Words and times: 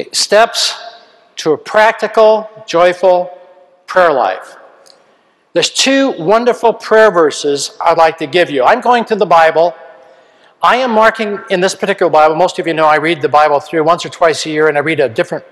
Okay, 0.00 0.08
steps 0.12 0.80
to 1.36 1.52
a 1.52 1.58
practical, 1.58 2.48
joyful 2.66 3.38
prayer 3.86 4.10
life. 4.10 4.56
There's 5.52 5.68
two 5.68 6.12
wonderful 6.12 6.72
prayer 6.72 7.10
verses 7.10 7.76
I'd 7.82 7.98
like 7.98 8.16
to 8.18 8.26
give 8.26 8.48
you. 8.48 8.64
I'm 8.64 8.80
going 8.80 9.04
to 9.06 9.16
the 9.16 9.26
Bible. 9.26 9.74
I 10.62 10.76
am 10.76 10.92
marking 10.92 11.38
in 11.50 11.60
this 11.60 11.74
particular 11.74 12.10
Bible, 12.10 12.34
most 12.34 12.58
of 12.58 12.66
you 12.66 12.72
know 12.72 12.86
I 12.86 12.96
read 12.96 13.20
the 13.20 13.28
Bible 13.28 13.60
through 13.60 13.84
once 13.84 14.06
or 14.06 14.08
twice 14.08 14.46
a 14.46 14.50
year 14.50 14.68
and 14.68 14.78
I 14.78 14.80
read 14.80 15.00
a 15.00 15.08
different 15.08 15.44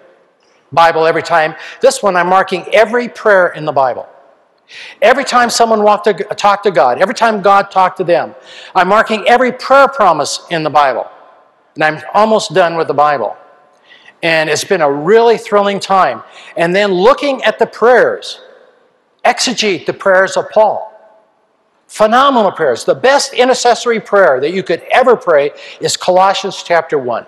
Bible 0.72 1.06
every 1.06 1.22
time. 1.22 1.54
This 1.82 2.02
one, 2.02 2.16
I'm 2.16 2.28
marking 2.28 2.64
every 2.72 3.06
prayer 3.06 3.48
in 3.48 3.66
the 3.66 3.72
Bible. 3.72 4.08
Every 5.02 5.24
time 5.24 5.50
someone 5.50 5.82
walked 5.82 6.04
to, 6.04 6.14
talked 6.14 6.64
to 6.64 6.70
God, 6.70 7.02
every 7.02 7.14
time 7.14 7.42
God 7.42 7.70
talked 7.70 7.98
to 7.98 8.04
them, 8.04 8.34
I'm 8.74 8.88
marking 8.88 9.28
every 9.28 9.52
prayer 9.52 9.88
promise 9.88 10.46
in 10.50 10.62
the 10.62 10.70
Bible. 10.70 11.06
And 11.74 11.84
I'm 11.84 12.02
almost 12.14 12.54
done 12.54 12.76
with 12.76 12.88
the 12.88 12.94
Bible. 12.94 13.36
And 14.22 14.50
it's 14.50 14.64
been 14.64 14.80
a 14.80 14.90
really 14.90 15.38
thrilling 15.38 15.80
time. 15.80 16.22
And 16.56 16.74
then 16.74 16.92
looking 16.92 17.42
at 17.44 17.58
the 17.58 17.66
prayers, 17.66 18.40
exegete 19.24 19.86
the 19.86 19.92
prayers 19.92 20.36
of 20.36 20.50
Paul. 20.50 20.84
Phenomenal 21.86 22.52
prayers. 22.52 22.84
The 22.84 22.94
best 22.94 23.32
intercessory 23.32 24.00
prayer 24.00 24.40
that 24.40 24.52
you 24.52 24.62
could 24.62 24.82
ever 24.90 25.16
pray 25.16 25.52
is 25.80 25.96
Colossians 25.96 26.62
chapter 26.62 26.98
1. 26.98 27.26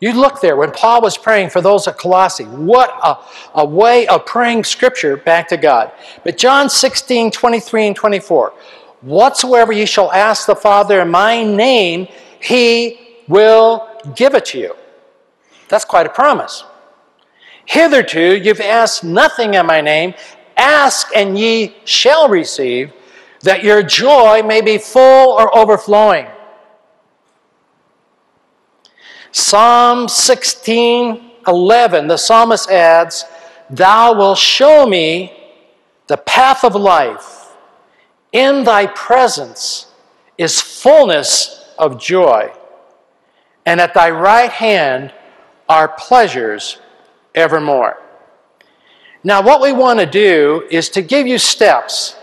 You 0.00 0.12
look 0.12 0.40
there 0.40 0.56
when 0.56 0.72
Paul 0.72 1.00
was 1.00 1.16
praying 1.16 1.50
for 1.50 1.62
those 1.62 1.88
at 1.88 1.98
Colossae. 1.98 2.44
What 2.44 2.90
a, 3.02 3.16
a 3.60 3.64
way 3.64 4.06
of 4.08 4.26
praying 4.26 4.64
scripture 4.64 5.16
back 5.16 5.48
to 5.48 5.56
God. 5.56 5.90
But 6.22 6.36
John 6.36 6.68
16, 6.68 7.30
23 7.30 7.86
and 7.88 7.96
24. 7.96 8.52
Whatsoever 9.00 9.72
ye 9.72 9.86
shall 9.86 10.12
ask 10.12 10.46
the 10.46 10.56
Father 10.56 11.00
in 11.00 11.10
my 11.10 11.42
name, 11.42 12.08
he 12.40 13.05
will 13.28 13.88
give 14.14 14.34
it 14.34 14.46
to 14.46 14.58
you. 14.58 14.76
That's 15.68 15.84
quite 15.84 16.06
a 16.06 16.10
promise. 16.10 16.64
Hitherto 17.64 18.36
you've 18.36 18.60
asked 18.60 19.04
nothing 19.04 19.54
in 19.54 19.66
my 19.66 19.80
name. 19.80 20.14
Ask 20.56 21.08
and 21.14 21.38
ye 21.38 21.76
shall 21.84 22.28
receive, 22.28 22.92
that 23.42 23.62
your 23.62 23.82
joy 23.82 24.42
may 24.42 24.60
be 24.60 24.78
full 24.78 25.32
or 25.32 25.56
overflowing. 25.56 26.26
Psalm 29.32 30.08
16 30.08 31.32
11, 31.46 32.08
the 32.08 32.16
psalmist 32.16 32.70
adds, 32.70 33.24
Thou 33.70 34.14
wilt 34.14 34.38
show 34.38 34.86
me 34.86 35.32
the 36.06 36.16
path 36.16 36.64
of 36.64 36.74
life. 36.74 37.52
In 38.32 38.64
thy 38.64 38.86
presence 38.86 39.92
is 40.36 40.60
fullness 40.60 41.72
of 41.78 42.00
joy, 42.00 42.50
and 43.66 43.80
at 43.80 43.92
thy 43.92 44.10
right 44.10 44.50
hand 44.50 45.12
are 45.68 45.88
pleasures 45.88 46.78
evermore. 47.34 47.98
Now, 49.24 49.42
what 49.42 49.60
we 49.60 49.72
want 49.72 49.98
to 49.98 50.06
do 50.06 50.66
is 50.70 50.88
to 50.90 51.02
give 51.02 51.26
you 51.26 51.36
steps. 51.36 52.16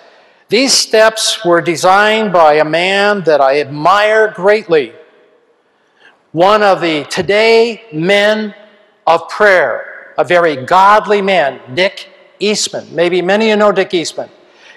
These 0.48 0.72
steps 0.72 1.44
were 1.44 1.62
designed 1.62 2.32
by 2.32 2.56
a 2.56 2.66
man 2.66 3.24
that 3.26 3.42
I 3.42 3.60
admire 3.60 4.32
greatly 4.32 4.94
one 6.32 6.64
of 6.64 6.82
the 6.82 7.04
today 7.12 7.84
men 7.94 8.56
of 9.06 9.30
prayer, 9.30 10.14
a 10.18 10.24
very 10.24 10.56
godly 10.66 11.22
man, 11.22 11.60
Dick 11.76 12.10
Eastman. 12.40 12.88
Maybe 12.96 13.22
many 13.22 13.46
of 13.46 13.50
you 13.50 13.56
know 13.58 13.72
Dick 13.72 13.94
Eastman. 13.94 14.30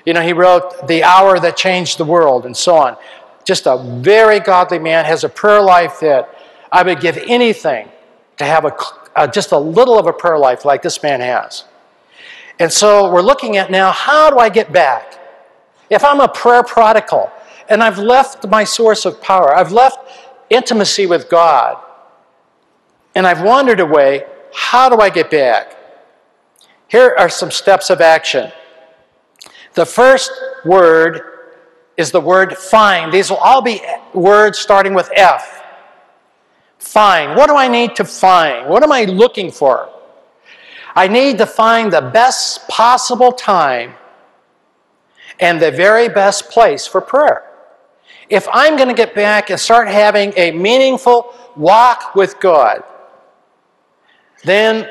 You 0.05 0.13
know, 0.13 0.21
he 0.21 0.33
wrote 0.33 0.87
The 0.87 1.03
Hour 1.03 1.41
That 1.41 1.57
Changed 1.57 1.99
the 1.99 2.05
World 2.05 2.45
and 2.45 2.57
so 2.57 2.77
on. 2.77 2.97
Just 3.45 3.67
a 3.67 3.79
very 4.01 4.39
godly 4.39 4.79
man, 4.79 5.05
has 5.05 5.25
a 5.25 5.29
prayer 5.29 5.63
life 5.63 6.01
that 6.01 6.36
I 6.71 6.83
would 6.83 7.01
give 7.01 7.17
anything 7.17 7.89
to 8.37 8.45
have 8.45 8.65
a, 8.65 8.77
uh, 9.15 9.27
just 9.27 9.53
a 9.53 9.59
little 9.59 9.99
of 9.99 10.07
a 10.07 10.13
prayer 10.13 10.39
life 10.39 10.65
like 10.65 10.83
this 10.83 11.03
man 11.03 11.21
has. 11.21 11.65
And 12.59 12.73
so 12.73 13.11
we're 13.13 13.23
looking 13.23 13.57
at 13.57 13.71
now 13.71 13.93
how 13.93 14.31
do 14.31 14.39
I 14.39 14.49
get 14.49 14.73
back? 14.73 15.19
If 15.91 16.05
I'm 16.05 16.21
a 16.21 16.29
prayer 16.29 16.63
prodigal 16.63 17.31
and 17.69 17.83
I've 17.83 17.99
left 17.99 18.47
my 18.49 18.65
source 18.65 19.05
of 19.05 19.21
power, 19.21 19.55
I've 19.55 19.73
left 19.73 19.99
intimacy 20.51 21.07
with 21.07 21.29
God, 21.29 21.83
and 23.15 23.27
I've 23.27 23.43
wandered 23.43 23.81
away, 23.81 24.25
how 24.55 24.89
do 24.89 25.01
I 25.01 25.11
get 25.11 25.31
back? 25.31 25.77
Here 26.89 27.15
are 27.19 27.29
some 27.29 27.51
steps 27.51 27.91
of 27.91 28.01
action. 28.01 28.53
The 29.75 29.87
first 29.87 30.31
word 30.65 31.23
is 31.97 32.13
the 32.13 32.21
word 32.21 32.57
find. 32.57 33.13
These 33.13 33.31
will 33.31 33.39
all 33.39 33.63
be 33.63 33.81
words 34.15 34.59
starting 34.59 34.95
with 34.95 35.11
F. 35.15 35.63
Find. 36.79 37.37
What 37.37 37.49
do 37.49 37.57
I 37.57 37.69
need 37.69 37.97
to 37.97 38.05
find? 38.05 38.69
What 38.69 38.83
am 38.83 38.93
I 38.93 39.05
looking 39.05 39.51
for? 39.51 39.91
I 40.95 41.09
need 41.09 41.39
to 41.39 41.47
find 41.47 41.93
the 41.93 42.01
best 42.01 42.67
possible 42.69 43.33
time 43.33 43.95
and 45.39 45.61
the 45.61 45.71
very 45.71 46.09
best 46.09 46.49
place 46.51 46.87
for 46.87 47.01
prayer. 47.01 47.45
If 48.29 48.49
I'm 48.53 48.77
going 48.77 48.89
to 48.89 48.95
get 48.95 49.15
back 49.15 49.51
and 49.51 49.61
start 49.61 49.89
having 49.89 50.33
a 50.37 50.51
meaningful 50.53 51.35
walk 51.55 52.15
with 52.15 52.41
God, 52.41 52.83
then 54.45 54.89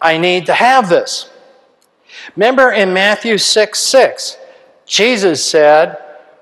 I 0.00 0.18
need 0.18 0.46
to 0.46 0.54
have 0.54 0.88
this. 0.88 1.30
Remember 2.36 2.72
in 2.72 2.92
Matthew 2.92 3.38
6 3.38 3.78
6, 3.78 4.36
Jesus 4.86 5.44
said, 5.44 5.98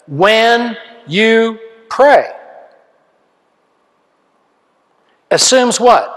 When 0.07 0.77
you 1.07 1.59
pray, 1.89 2.31
assumes 5.31 5.81
what? 5.81 6.15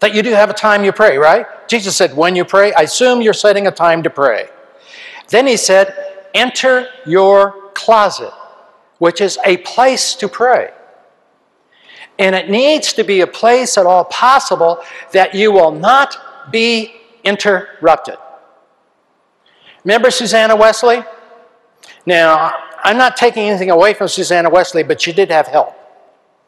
That 0.00 0.14
you 0.14 0.22
do 0.22 0.32
have 0.32 0.50
a 0.50 0.54
time 0.54 0.84
you 0.84 0.92
pray, 0.92 1.16
right? 1.16 1.46
Jesus 1.68 1.96
said, 1.96 2.16
When 2.16 2.36
you 2.36 2.44
pray, 2.44 2.72
I 2.74 2.82
assume 2.82 3.22
you're 3.22 3.32
setting 3.32 3.66
a 3.66 3.70
time 3.70 4.02
to 4.02 4.10
pray. 4.10 4.48
Then 5.28 5.46
he 5.46 5.56
said, 5.56 5.94
Enter 6.34 6.88
your 7.06 7.70
closet 7.74 8.32
which 8.98 9.20
is 9.20 9.38
a 9.44 9.58
place 9.58 10.14
to 10.16 10.28
pray. 10.28 10.70
And 12.18 12.34
it 12.34 12.48
needs 12.48 12.92
to 12.94 13.04
be 13.04 13.20
a 13.20 13.26
place 13.26 13.76
at 13.76 13.84
all 13.84 14.04
possible 14.04 14.82
that 15.12 15.34
you 15.34 15.52
will 15.52 15.70
not 15.70 16.16
be 16.50 16.94
interrupted. 17.24 18.16
Remember 19.84 20.10
Susanna 20.10 20.56
Wesley? 20.56 21.04
Now, 22.06 22.52
I'm 22.82 22.96
not 22.96 23.16
taking 23.16 23.42
anything 23.48 23.70
away 23.70 23.92
from 23.92 24.08
Susanna 24.08 24.48
Wesley, 24.48 24.82
but 24.82 25.00
she 25.00 25.12
did 25.12 25.30
have 25.30 25.46
help. 25.46 25.74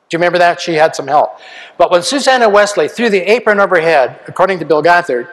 Do 0.09 0.15
you 0.15 0.19
remember 0.19 0.39
that? 0.39 0.61
She 0.61 0.75
had 0.75 0.97
some 0.97 1.07
help. 1.07 1.39
But 1.77 1.91
when 1.91 2.03
Susanna 2.03 2.49
Wesley 2.49 2.89
threw 2.89 3.11
the 3.11 3.21
apron 3.31 3.61
over 3.61 3.77
her 3.77 3.83
head, 3.83 4.21
according 4.27 4.59
to 4.61 4.65
Bill 4.65 4.83
Gothard, 4.83 5.29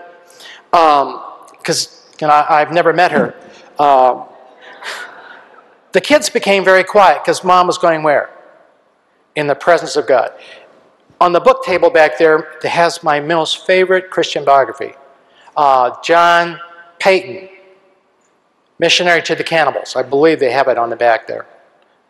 because 0.71 2.05
um, 2.21 2.29
I've 2.29 2.73
never 2.73 2.91
met 2.91 3.11
her, 3.11 3.33
uh, 3.79 4.25
the 5.93 6.01
kids 6.01 6.29
became 6.29 6.65
very 6.65 6.83
quiet 6.83 7.23
because 7.23 7.41
mom 7.41 7.67
was 7.67 7.77
going 7.77 8.03
where? 8.03 8.29
In 9.35 9.47
the 9.47 9.55
presence 9.55 9.95
of 9.95 10.07
God. 10.07 10.31
On 11.21 11.31
the 11.31 11.39
book 11.39 11.63
table 11.63 11.89
back 11.89 12.17
there, 12.17 12.57
it 12.61 12.67
has 12.67 13.01
my 13.01 13.21
most 13.21 13.65
favorite 13.65 14.09
Christian 14.09 14.43
biography 14.43 14.93
uh, 15.55 15.95
John 16.03 16.59
Paton, 16.99 17.47
Missionary 18.77 19.21
to 19.21 19.35
the 19.35 19.43
Cannibals. 19.43 19.95
I 19.95 20.03
believe 20.03 20.39
they 20.41 20.51
have 20.51 20.67
it 20.67 20.77
on 20.77 20.89
the 20.89 20.97
back 20.97 21.27
there, 21.27 21.45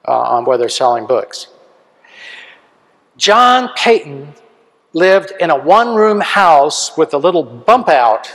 uh, 0.08 0.20
on 0.20 0.46
where 0.46 0.58
they're 0.58 0.68
selling 0.68 1.06
books. 1.06 1.48
John 3.18 3.70
Paton 3.76 4.34
lived 4.94 5.34
in 5.40 5.50
a 5.50 5.58
one 5.58 5.96
room 5.96 6.22
house 6.22 6.98
with 6.98 7.14
a 7.14 7.18
little 7.18 7.44
bump 7.44 7.90
out. 7.90 8.32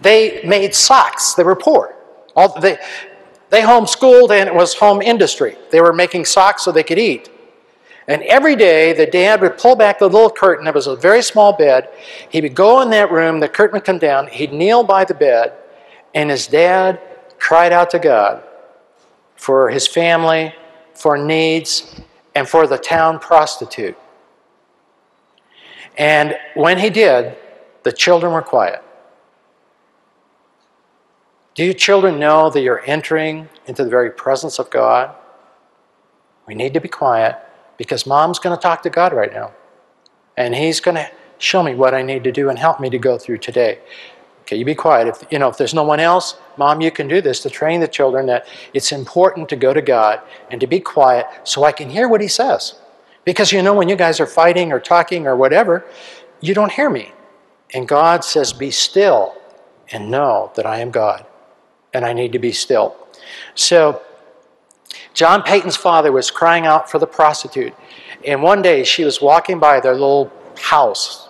They 0.00 0.42
made 0.44 0.74
socks, 0.74 1.34
they 1.34 1.42
were 1.42 1.56
poor. 1.56 1.94
All, 2.34 2.58
they, 2.60 2.78
they 3.50 3.60
homeschooled 3.60 4.30
and 4.30 4.48
it 4.48 4.54
was 4.54 4.74
home 4.74 5.02
industry. 5.02 5.56
They 5.70 5.80
were 5.80 5.92
making 5.92 6.24
socks 6.24 6.64
so 6.64 6.72
they 6.72 6.82
could 6.82 6.98
eat. 6.98 7.30
And 8.08 8.22
every 8.22 8.56
day, 8.56 8.92
the 8.92 9.06
dad 9.06 9.40
would 9.42 9.58
pull 9.58 9.76
back 9.76 9.98
the 9.98 10.08
little 10.08 10.30
curtain. 10.30 10.66
It 10.66 10.74
was 10.74 10.86
a 10.88 10.96
very 10.96 11.22
small 11.22 11.52
bed. 11.52 11.88
He 12.30 12.40
would 12.40 12.54
go 12.54 12.80
in 12.80 12.90
that 12.90 13.12
room, 13.12 13.40
the 13.40 13.48
curtain 13.48 13.74
would 13.74 13.84
come 13.84 13.98
down, 13.98 14.26
he'd 14.26 14.52
kneel 14.52 14.82
by 14.82 15.04
the 15.04 15.14
bed, 15.14 15.52
and 16.14 16.30
his 16.30 16.46
dad 16.46 17.00
cried 17.38 17.72
out 17.72 17.90
to 17.90 17.98
God 17.98 18.42
for 19.36 19.70
his 19.70 19.86
family, 19.86 20.54
for 20.94 21.16
needs, 21.16 22.00
and 22.34 22.48
for 22.48 22.66
the 22.66 22.78
town 22.78 23.18
prostitute. 23.18 23.96
And 25.98 26.36
when 26.54 26.78
he 26.78 26.90
did, 26.90 27.36
the 27.82 27.92
children 27.92 28.32
were 28.32 28.42
quiet. 28.42 28.82
Do 31.54 31.64
you 31.64 31.74
children 31.74 32.18
know 32.18 32.48
that 32.48 32.62
you're 32.62 32.82
entering 32.86 33.48
into 33.66 33.84
the 33.84 33.90
very 33.90 34.10
presence 34.10 34.58
of 34.58 34.70
God? 34.70 35.14
We 36.46 36.54
need 36.54 36.72
to 36.74 36.80
be 36.80 36.88
quiet 36.88 37.36
because 37.76 38.06
mom's 38.06 38.38
going 38.38 38.56
to 38.56 38.60
talk 38.60 38.82
to 38.82 38.90
God 38.90 39.12
right 39.12 39.32
now. 39.32 39.52
And 40.36 40.54
he's 40.54 40.80
going 40.80 40.94
to 40.94 41.10
show 41.38 41.62
me 41.62 41.74
what 41.74 41.92
I 41.92 42.02
need 42.02 42.24
to 42.24 42.32
do 42.32 42.48
and 42.48 42.58
help 42.58 42.80
me 42.80 42.88
to 42.88 42.98
go 42.98 43.18
through 43.18 43.38
today. 43.38 43.80
Okay, 44.52 44.58
you 44.58 44.66
be 44.66 44.74
quiet. 44.74 45.08
If 45.08 45.24
you 45.32 45.38
know 45.38 45.48
if 45.48 45.56
there's 45.56 45.72
no 45.72 45.82
one 45.82 45.98
else, 45.98 46.36
mom, 46.58 46.82
you 46.82 46.90
can 46.90 47.08
do 47.08 47.22
this 47.22 47.40
to 47.40 47.48
train 47.48 47.80
the 47.80 47.88
children 47.88 48.26
that 48.26 48.46
it's 48.74 48.92
important 48.92 49.48
to 49.48 49.56
go 49.56 49.72
to 49.72 49.80
God 49.80 50.20
and 50.50 50.60
to 50.60 50.66
be 50.66 50.78
quiet 50.78 51.26
so 51.44 51.64
I 51.64 51.72
can 51.72 51.88
hear 51.88 52.06
what 52.06 52.20
he 52.20 52.28
says. 52.28 52.74
Because 53.24 53.50
you 53.50 53.62
know, 53.62 53.72
when 53.72 53.88
you 53.88 53.96
guys 53.96 54.20
are 54.20 54.26
fighting 54.26 54.70
or 54.70 54.78
talking 54.78 55.26
or 55.26 55.36
whatever, 55.36 55.86
you 56.42 56.52
don't 56.52 56.70
hear 56.70 56.90
me. 56.90 57.12
And 57.72 57.88
God 57.88 58.24
says, 58.24 58.52
Be 58.52 58.70
still 58.70 59.34
and 59.90 60.10
know 60.10 60.52
that 60.56 60.66
I 60.66 60.80
am 60.80 60.90
God 60.90 61.24
and 61.94 62.04
I 62.04 62.12
need 62.12 62.32
to 62.32 62.38
be 62.38 62.52
still. 62.52 62.94
So, 63.54 64.02
John 65.14 65.42
Paton's 65.42 65.76
father 65.76 66.12
was 66.12 66.30
crying 66.30 66.66
out 66.66 66.90
for 66.90 66.98
the 66.98 67.06
prostitute. 67.06 67.72
And 68.26 68.42
one 68.42 68.60
day 68.60 68.84
she 68.84 69.02
was 69.02 69.22
walking 69.22 69.58
by 69.58 69.80
their 69.80 69.94
little 69.94 70.30
house 70.58 71.21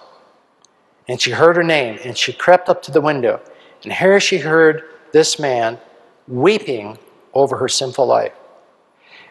and 1.09 1.21
she 1.21 1.33
heard 1.33 1.57
her 1.57 1.63
name 1.63 1.99
and 2.05 2.17
she 2.17 2.33
crept 2.33 2.69
up 2.69 2.83
to 2.83 2.91
the 2.91 3.01
window. 3.01 3.41
And 3.85 3.93
here 3.93 4.21
she 4.21 4.39
heard 4.39 4.83
this 5.13 5.39
man 5.39 5.79
weeping 6.29 6.99
over 7.35 7.57
her 7.59 7.69
sinful 7.69 8.07
life. 8.07 8.33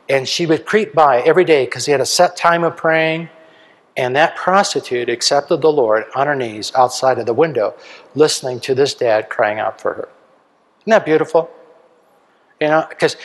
And 0.10 0.28
she 0.28 0.46
would 0.46 0.66
creep 0.66 0.94
by 0.94 1.22
every 1.22 1.46
day 1.46 1.66
because 1.66 1.86
he 1.86 1.92
had 1.92 2.02
a 2.02 2.06
set 2.06 2.36
time 2.36 2.64
of 2.64 2.76
praying. 2.76 3.30
And 3.96 4.16
that 4.16 4.36
prostitute 4.36 5.10
accepted 5.10 5.62
the 5.62 5.72
Lord 5.72 6.06
on 6.16 6.28
her 6.28 6.36
knees 6.36 6.72
outside 6.76 7.18
of 7.18 7.26
the 7.26 7.34
window, 7.34 7.76
listening 8.16 8.60
to 8.62 8.76
this 8.76 8.94
dad 8.94 9.30
crying 9.30 9.60
out 9.60 9.80
for 9.80 9.94
her. 9.94 10.10
Isn't 10.82 10.92
that 10.92 11.06
beautiful? 11.06 11.50
You 12.60 12.68
know, 12.68 12.86
because 12.90 13.16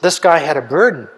this 0.00 0.18
guy 0.18 0.38
had 0.38 0.56
a 0.56 0.62
burden, 0.62 1.08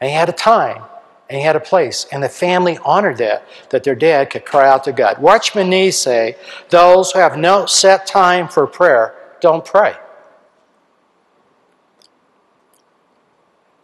and 0.00 0.10
he 0.10 0.16
had 0.16 0.28
a 0.28 0.32
time, 0.32 0.82
and 1.30 1.38
he 1.38 1.44
had 1.44 1.54
a 1.54 1.60
place, 1.60 2.06
and 2.10 2.20
the 2.20 2.28
family 2.28 2.76
honored 2.84 3.18
that, 3.18 3.46
that 3.70 3.84
their 3.84 3.94
dad 3.94 4.30
could 4.30 4.44
cry 4.44 4.68
out 4.68 4.82
to 4.84 4.92
God. 4.92 5.18
Watchman 5.18 5.70
Nee 5.70 5.92
say, 5.92 6.34
those 6.70 7.12
who 7.12 7.20
have 7.20 7.38
no 7.38 7.66
set 7.66 8.04
time 8.04 8.48
for 8.48 8.66
prayer 8.66 9.14
don't 9.40 9.64
pray. 9.64 9.94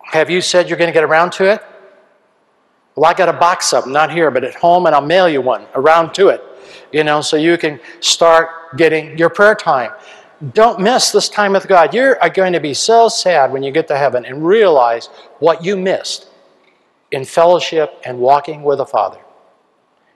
Have 0.02 0.28
you 0.28 0.40
said 0.40 0.68
you're 0.68 0.76
going 0.76 0.88
to 0.88 0.92
get 0.92 1.04
around 1.04 1.30
to 1.34 1.44
it? 1.44 1.62
Well, 2.96 3.08
I 3.08 3.14
got 3.14 3.28
a 3.28 3.32
box 3.32 3.70
them, 3.70 3.92
not 3.92 4.10
here, 4.10 4.32
but 4.32 4.42
at 4.42 4.56
home, 4.56 4.86
and 4.86 4.94
I'll 4.94 5.00
mail 5.00 5.28
you 5.28 5.40
one 5.40 5.66
around 5.76 6.14
to 6.14 6.28
it, 6.28 6.42
you 6.90 7.04
know, 7.04 7.20
so 7.20 7.36
you 7.36 7.56
can 7.56 7.78
start 8.00 8.76
getting 8.76 9.16
your 9.16 9.30
prayer 9.30 9.54
time. 9.54 9.92
Don't 10.52 10.80
miss 10.80 11.12
this 11.12 11.28
time 11.28 11.52
with 11.52 11.68
God. 11.68 11.94
You 11.94 12.02
are 12.02 12.24
uh, 12.24 12.28
going 12.28 12.54
to 12.54 12.60
be 12.60 12.74
so 12.74 13.08
sad 13.08 13.52
when 13.52 13.62
you 13.62 13.70
get 13.70 13.86
to 13.88 13.96
heaven 13.96 14.26
and 14.26 14.44
realize 14.44 15.06
what 15.38 15.64
you 15.64 15.76
missed 15.76 16.25
in 17.10 17.24
fellowship 17.24 18.00
and 18.04 18.18
walking 18.18 18.62
with 18.62 18.78
the 18.78 18.86
Father. 18.86 19.20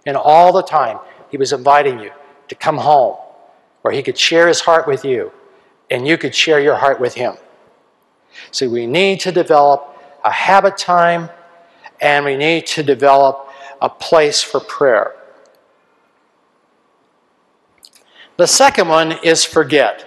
And 0.06 0.16
all 0.16 0.52
the 0.52 0.62
time, 0.62 0.98
He 1.31 1.37
was 1.37 1.52
inviting 1.52 2.00
you 2.00 2.10
to 2.48 2.54
come 2.54 2.78
home 2.78 3.16
where 3.82 3.94
He 3.94 4.02
could 4.02 4.19
share 4.19 4.48
His 4.48 4.60
heart 4.60 4.87
with 4.87 5.04
you 5.04 5.32
and 5.90 6.06
you 6.06 6.16
could 6.19 6.34
share 6.34 6.60
your 6.60 6.76
heart 6.76 7.00
with 7.00 7.14
Him. 7.14 7.34
So 8.50 8.69
we 8.69 8.87
need 8.87 9.20
to 9.20 9.32
develop 9.32 9.98
a 10.25 10.31
habit 10.31 10.76
time 10.76 11.31
and 12.00 12.25
we 12.25 12.37
need 12.37 12.66
to 12.66 12.82
develop 12.82 13.48
a 13.81 13.88
place 13.88 14.42
for 14.42 14.60
prayer. 14.60 15.14
The 18.37 18.46
second 18.46 18.88
one 18.88 19.12
is 19.22 19.44
forget. 19.44 20.06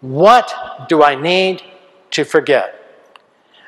What 0.00 0.54
do 0.88 1.02
I 1.02 1.14
need 1.14 1.62
to 2.12 2.24
forget? 2.24 2.83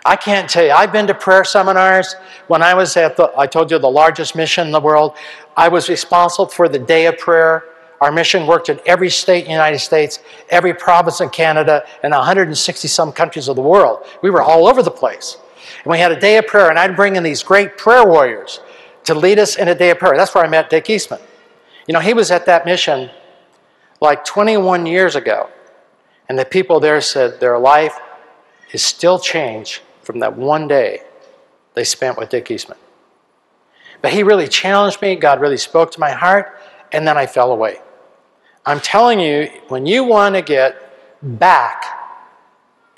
I 0.06 0.14
can't 0.14 0.48
tell 0.48 0.64
you. 0.64 0.70
I've 0.70 0.92
been 0.92 1.08
to 1.08 1.14
prayer 1.14 1.42
seminars. 1.42 2.14
When 2.46 2.62
I 2.62 2.74
was 2.74 2.96
at 2.96 3.16
the, 3.16 3.32
I 3.36 3.48
told 3.48 3.72
you, 3.72 3.78
the 3.80 3.90
largest 3.90 4.36
mission 4.36 4.66
in 4.68 4.72
the 4.72 4.80
world, 4.80 5.16
I 5.56 5.68
was 5.68 5.88
responsible 5.88 6.46
for 6.46 6.68
the 6.68 6.78
day 6.78 7.06
of 7.06 7.18
prayer. 7.18 7.64
Our 8.00 8.12
mission 8.12 8.46
worked 8.46 8.68
in 8.68 8.78
every 8.86 9.10
state 9.10 9.40
in 9.40 9.46
the 9.46 9.52
United 9.52 9.80
States, 9.80 10.20
every 10.48 10.74
province 10.74 11.20
in 11.20 11.30
Canada, 11.30 11.84
and 12.04 12.12
160 12.12 12.86
some 12.86 13.10
countries 13.10 13.48
of 13.48 13.56
the 13.56 13.62
world. 13.62 14.06
We 14.22 14.30
were 14.30 14.42
all 14.42 14.68
over 14.68 14.80
the 14.80 14.92
place. 14.92 15.38
And 15.82 15.90
we 15.90 15.98
had 15.98 16.12
a 16.12 16.20
day 16.20 16.36
of 16.36 16.46
prayer, 16.46 16.70
and 16.70 16.78
I'd 16.78 16.94
bring 16.94 17.16
in 17.16 17.24
these 17.24 17.42
great 17.42 17.76
prayer 17.76 18.06
warriors 18.06 18.60
to 19.04 19.14
lead 19.14 19.40
us 19.40 19.56
in 19.56 19.66
a 19.66 19.74
day 19.74 19.90
of 19.90 19.98
prayer. 19.98 20.16
That's 20.16 20.34
where 20.36 20.44
I 20.44 20.48
met 20.48 20.70
Dick 20.70 20.88
Eastman. 20.88 21.20
You 21.88 21.94
know, 21.94 22.00
he 22.00 22.14
was 22.14 22.30
at 22.30 22.46
that 22.46 22.64
mission 22.64 23.10
like 24.00 24.24
21 24.24 24.86
years 24.86 25.16
ago. 25.16 25.50
And 26.28 26.38
the 26.38 26.44
people 26.44 26.78
there 26.78 27.00
said 27.00 27.40
their 27.40 27.58
life 27.58 27.98
is 28.72 28.82
still 28.82 29.18
changed 29.18 29.80
from 30.06 30.20
that 30.20 30.36
one 30.36 30.68
day 30.68 31.02
they 31.74 31.84
spent 31.84 32.16
with 32.16 32.30
Dick 32.30 32.50
Eastman. 32.50 32.78
But 34.00 34.12
he 34.12 34.22
really 34.22 34.46
challenged 34.46 35.02
me. 35.02 35.16
God 35.16 35.40
really 35.40 35.56
spoke 35.56 35.90
to 35.92 36.00
my 36.00 36.12
heart, 36.12 36.58
and 36.92 37.06
then 37.06 37.18
I 37.18 37.26
fell 37.26 37.50
away. 37.50 37.80
I'm 38.64 38.80
telling 38.80 39.20
you, 39.20 39.50
when 39.68 39.84
you 39.84 40.04
want 40.04 40.36
to 40.36 40.42
get 40.42 40.80
back 41.22 41.84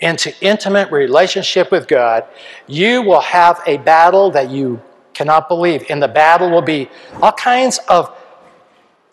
into 0.00 0.32
intimate 0.40 0.92
relationship 0.92 1.70
with 1.70 1.88
God, 1.88 2.24
you 2.66 3.02
will 3.02 3.20
have 3.20 3.60
a 3.66 3.78
battle 3.78 4.30
that 4.32 4.50
you 4.50 4.80
cannot 5.14 5.48
believe. 5.48 5.84
And 5.90 6.02
the 6.02 6.08
battle 6.08 6.50
will 6.50 6.62
be 6.62 6.88
all 7.20 7.32
kinds 7.32 7.78
of 7.88 8.14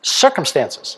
circumstances 0.01 0.97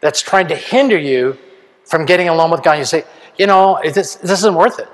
that's 0.00 0.20
trying 0.20 0.48
to 0.48 0.56
hinder 0.56 0.98
you 0.98 1.38
from 1.84 2.04
getting 2.04 2.28
along 2.28 2.50
with 2.50 2.62
God. 2.62 2.78
You 2.78 2.84
say, 2.84 3.04
you 3.36 3.46
know, 3.46 3.78
this, 3.84 4.16
this 4.16 4.38
isn't 4.40 4.54
worth 4.54 4.78
it. 4.78 4.88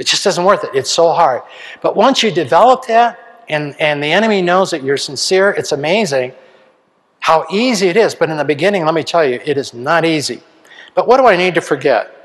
It 0.00 0.06
just 0.06 0.26
isn't 0.26 0.42
worth 0.42 0.64
it. 0.64 0.70
It's 0.72 0.90
so 0.90 1.12
hard. 1.12 1.42
But 1.82 1.94
once 1.94 2.22
you 2.22 2.30
develop 2.30 2.86
that, 2.86 3.44
and, 3.50 3.78
and 3.78 4.02
the 4.02 4.06
enemy 4.06 4.40
knows 4.40 4.70
that 4.70 4.82
you're 4.82 4.96
sincere, 4.96 5.50
it's 5.50 5.72
amazing 5.72 6.32
how 7.18 7.44
easy 7.50 7.88
it 7.88 7.98
is. 7.98 8.14
But 8.14 8.30
in 8.30 8.38
the 8.38 8.44
beginning, 8.44 8.86
let 8.86 8.94
me 8.94 9.02
tell 9.02 9.28
you, 9.28 9.40
it 9.44 9.58
is 9.58 9.74
not 9.74 10.06
easy. 10.06 10.40
But 10.94 11.06
what 11.06 11.18
do 11.18 11.26
I 11.26 11.36
need 11.36 11.54
to 11.56 11.60
forget? 11.60 12.16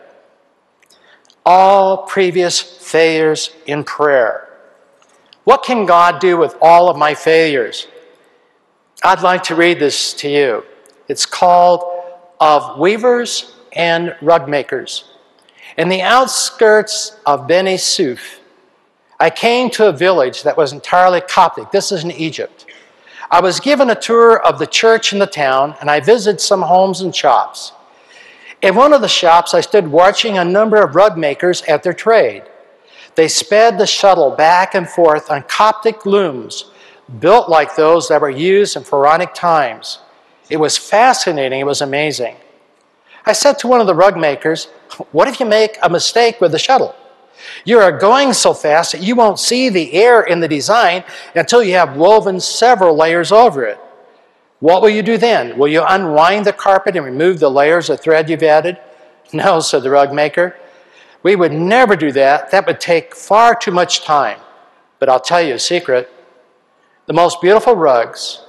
All 1.45 2.03
previous 2.03 2.61
failures 2.61 3.49
in 3.65 3.83
prayer. 3.83 4.47
What 5.43 5.63
can 5.63 5.85
God 5.85 6.21
do 6.21 6.37
with 6.37 6.55
all 6.61 6.89
of 6.89 6.95
my 6.95 7.13
failures? 7.13 7.89
I'd 9.03 9.21
like 9.21 9.43
to 9.43 9.55
read 9.55 9.79
this 9.79 10.13
to 10.13 10.29
you. 10.29 10.63
It's 11.09 11.25
called 11.25 11.83
Of 12.39 12.79
Weavers 12.79 13.53
and 13.73 14.15
Rug 14.21 14.47
Makers. 14.47 15.14
In 15.77 15.89
the 15.89 16.01
outskirts 16.01 17.17
of 17.25 17.47
Beni 17.47 17.75
Suef, 17.75 18.39
I 19.19 19.29
came 19.29 19.69
to 19.71 19.89
a 19.89 19.91
village 19.91 20.43
that 20.43 20.55
was 20.55 20.71
entirely 20.71 21.19
Coptic. 21.19 21.71
This 21.71 21.91
is 21.91 22.05
in 22.05 22.11
Egypt. 22.11 22.65
I 23.29 23.41
was 23.41 23.59
given 23.59 23.89
a 23.89 23.95
tour 23.95 24.41
of 24.41 24.57
the 24.57 24.67
church 24.67 25.11
in 25.11 25.19
the 25.19 25.27
town, 25.27 25.75
and 25.81 25.91
I 25.91 25.99
visited 25.99 26.39
some 26.39 26.61
homes 26.61 27.01
and 27.01 27.13
shops. 27.13 27.73
In 28.61 28.75
one 28.75 28.93
of 28.93 29.01
the 29.01 29.09
shops, 29.09 29.53
I 29.53 29.59
stood 29.59 29.89
watching 29.89 30.37
a 30.37 30.45
number 30.45 30.81
of 30.81 30.95
rug 30.95 31.17
makers 31.17 31.61
at 31.63 31.83
their 31.83 31.93
trade. 31.93 32.43
They 33.15 33.27
sped 33.27 33.77
the 33.77 33.85
shuttle 33.85 34.31
back 34.31 34.75
and 34.75 34.87
forth 34.87 35.29
on 35.29 35.43
Coptic 35.43 36.05
looms, 36.05 36.71
built 37.19 37.49
like 37.49 37.75
those 37.75 38.07
that 38.07 38.21
were 38.21 38.29
used 38.29 38.77
in 38.77 38.83
Pharaonic 38.85 39.33
times. 39.33 39.99
It 40.49 40.57
was 40.57 40.77
fascinating, 40.77 41.59
it 41.59 41.65
was 41.65 41.81
amazing. 41.81 42.37
I 43.25 43.33
said 43.33 43.57
to 43.59 43.67
one 43.67 43.81
of 43.81 43.87
the 43.87 43.95
rug 43.95 44.17
makers, 44.17 44.65
What 45.11 45.27
if 45.27 45.39
you 45.39 45.45
make 45.45 45.77
a 45.81 45.89
mistake 45.89 46.39
with 46.39 46.51
the 46.51 46.59
shuttle? 46.59 46.95
You 47.63 47.79
are 47.79 47.91
going 47.91 48.33
so 48.33 48.53
fast 48.53 48.91
that 48.91 49.01
you 49.01 49.15
won't 49.15 49.39
see 49.39 49.69
the 49.69 49.93
air 49.93 50.21
in 50.21 50.39
the 50.39 50.47
design 50.47 51.03
until 51.33 51.63
you 51.63 51.73
have 51.73 51.97
woven 51.97 52.39
several 52.39 52.95
layers 52.95 53.31
over 53.31 53.65
it. 53.65 53.79
What 54.59 54.81
will 54.81 54.89
you 54.89 55.03
do 55.03 55.17
then? 55.17 55.57
Will 55.57 55.67
you 55.67 55.83
unwind 55.87 56.45
the 56.45 56.53
carpet 56.53 56.95
and 56.95 57.05
remove 57.05 57.39
the 57.39 57.49
layers 57.49 57.89
of 57.89 57.99
thread 57.99 58.29
you've 58.29 58.43
added? 58.43 58.79
No, 59.33 59.59
said 59.59 59.81
the 59.81 59.89
rug 59.89 60.13
maker. 60.13 60.55
We 61.23 61.35
would 61.35 61.51
never 61.51 61.95
do 61.95 62.11
that. 62.11 62.51
That 62.51 62.67
would 62.67 62.79
take 62.79 63.15
far 63.15 63.55
too 63.55 63.71
much 63.71 64.03
time. 64.03 64.39
But 64.99 65.09
I'll 65.09 65.19
tell 65.19 65.41
you 65.41 65.55
a 65.55 65.59
secret 65.59 66.09
the 67.07 67.13
most 67.13 67.41
beautiful 67.41 67.75
rugs 67.75 68.43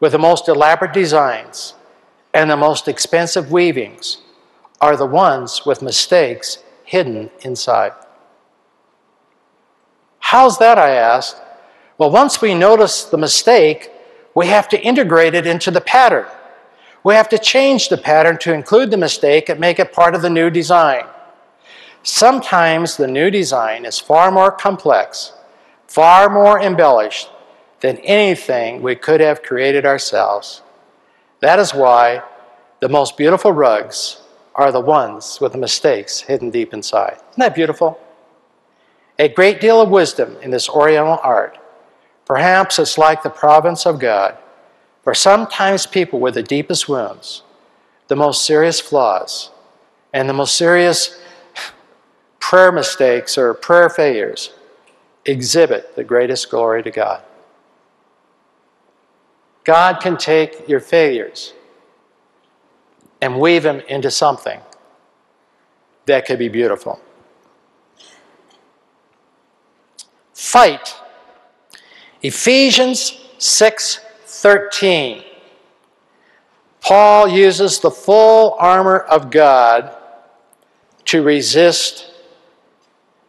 with 0.00 0.12
the 0.12 0.18
most 0.18 0.48
elaborate 0.48 0.94
designs 0.94 1.74
and 2.34 2.50
the 2.50 2.56
most 2.56 2.88
expensive 2.88 3.50
weavings 3.50 4.18
are 4.80 4.96
the 4.96 5.06
ones 5.06 5.66
with 5.66 5.82
mistakes 5.82 6.58
hidden 6.84 7.30
inside. 7.40 7.92
How's 10.20 10.58
that, 10.58 10.78
I 10.78 10.90
asked? 10.90 11.40
Well, 11.96 12.10
once 12.10 12.40
we 12.40 12.54
notice 12.54 13.04
the 13.04 13.18
mistake, 13.18 13.90
we 14.34 14.46
have 14.46 14.68
to 14.68 14.80
integrate 14.80 15.34
it 15.34 15.46
into 15.46 15.70
the 15.70 15.80
pattern. 15.80 16.26
We 17.02 17.14
have 17.14 17.28
to 17.30 17.38
change 17.38 17.88
the 17.88 17.96
pattern 17.96 18.38
to 18.38 18.52
include 18.52 18.90
the 18.90 18.96
mistake 18.96 19.48
and 19.48 19.58
make 19.58 19.78
it 19.78 19.92
part 19.92 20.14
of 20.14 20.22
the 20.22 20.30
new 20.30 20.50
design. 20.50 21.06
Sometimes 22.02 22.96
the 22.96 23.06
new 23.06 23.30
design 23.30 23.84
is 23.84 23.98
far 23.98 24.30
more 24.30 24.52
complex, 24.52 25.32
far 25.86 26.28
more 26.28 26.60
embellished 26.60 27.30
than 27.80 27.98
anything 27.98 28.82
we 28.82 28.94
could 28.94 29.20
have 29.20 29.42
created 29.42 29.84
ourselves. 29.84 30.62
That 31.40 31.58
is 31.58 31.72
why 31.72 32.22
the 32.80 32.88
most 32.88 33.16
beautiful 33.16 33.52
rugs 33.52 34.22
are 34.54 34.72
the 34.72 34.80
ones 34.80 35.38
with 35.40 35.52
the 35.52 35.58
mistakes 35.58 36.20
hidden 36.20 36.50
deep 36.50 36.74
inside. 36.74 37.14
Isn't 37.30 37.38
that 37.38 37.54
beautiful? 37.54 38.00
A 39.18 39.28
great 39.28 39.60
deal 39.60 39.80
of 39.80 39.88
wisdom 39.88 40.36
in 40.42 40.50
this 40.50 40.68
Oriental 40.68 41.18
art. 41.22 41.58
Perhaps 42.24 42.78
it's 42.78 42.98
like 42.98 43.22
the 43.22 43.30
province 43.30 43.86
of 43.86 43.98
God, 43.98 44.36
for 45.02 45.14
sometimes 45.14 45.86
people 45.86 46.20
with 46.20 46.34
the 46.34 46.42
deepest 46.42 46.88
wounds, 46.88 47.42
the 48.08 48.16
most 48.16 48.44
serious 48.44 48.80
flaws, 48.80 49.50
and 50.12 50.28
the 50.28 50.34
most 50.34 50.56
serious 50.56 51.20
prayer 52.40 52.72
mistakes 52.72 53.38
or 53.38 53.54
prayer 53.54 53.88
failures 53.88 54.50
exhibit 55.24 55.94
the 55.94 56.04
greatest 56.04 56.50
glory 56.50 56.82
to 56.82 56.90
God. 56.90 57.22
God 59.68 60.00
can 60.00 60.16
take 60.16 60.66
your 60.66 60.80
failures 60.80 61.52
and 63.20 63.38
weave 63.38 63.64
them 63.64 63.80
into 63.80 64.10
something 64.10 64.62
that 66.06 66.24
could 66.24 66.38
be 66.38 66.48
beautiful. 66.48 66.98
Fight. 70.32 70.94
Ephesians 72.22 73.12
6:13. 73.36 75.22
Paul 76.80 77.28
uses 77.28 77.78
the 77.80 77.90
full 77.90 78.56
armor 78.58 78.98
of 78.98 79.30
God 79.30 79.94
to 81.04 81.22
resist 81.22 82.10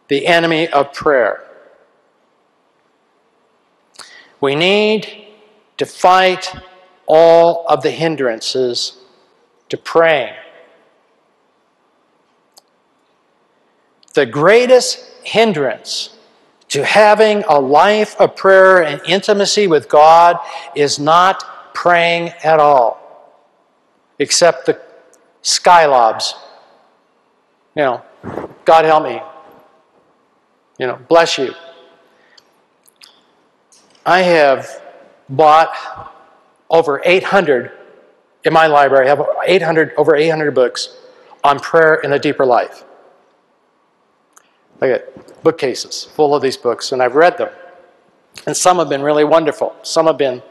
the 0.08 0.26
enemy 0.26 0.68
of 0.68 0.94
prayer. 0.94 1.44
We 4.40 4.54
need 4.54 5.19
to 5.80 5.86
fight 5.86 6.54
all 7.06 7.64
of 7.66 7.82
the 7.82 7.90
hindrances 7.90 8.98
to 9.70 9.78
praying. 9.78 10.34
The 14.12 14.26
greatest 14.26 15.02
hindrance 15.24 16.18
to 16.68 16.84
having 16.84 17.44
a 17.48 17.58
life 17.58 18.14
of 18.20 18.36
prayer 18.36 18.82
and 18.82 19.00
intimacy 19.08 19.68
with 19.68 19.88
God 19.88 20.38
is 20.76 20.98
not 20.98 21.72
praying 21.72 22.34
at 22.44 22.60
all, 22.60 23.00
except 24.18 24.66
the 24.66 24.78
skylobs. 25.42 26.34
You 27.74 27.84
know, 27.84 28.02
God 28.66 28.84
help 28.84 29.04
me. 29.04 29.22
You 30.78 30.88
know, 30.88 30.98
bless 31.08 31.38
you. 31.38 31.54
I 34.04 34.20
have 34.20 34.82
bought 35.30 35.72
over 36.68 37.00
800 37.04 37.72
in 38.44 38.52
my 38.52 38.66
library. 38.66 39.06
I 39.06 39.08
have 39.08 39.26
800 39.46 39.92
over 39.96 40.14
800 40.16 40.54
books 40.54 40.96
on 41.42 41.58
prayer 41.58 42.00
and 42.04 42.12
a 42.12 42.18
deeper 42.18 42.44
life. 42.44 42.84
I 44.80 44.88
got 44.88 45.42
bookcases 45.42 46.04
full 46.04 46.34
of 46.34 46.42
these 46.42 46.56
books, 46.56 46.92
and 46.92 47.02
I've 47.02 47.14
read 47.14 47.38
them. 47.38 47.50
And 48.46 48.56
some 48.56 48.78
have 48.78 48.88
been 48.88 49.02
really 49.02 49.24
wonderful. 49.24 49.74
Some 49.82 50.06
have 50.06 50.16
been, 50.16 50.42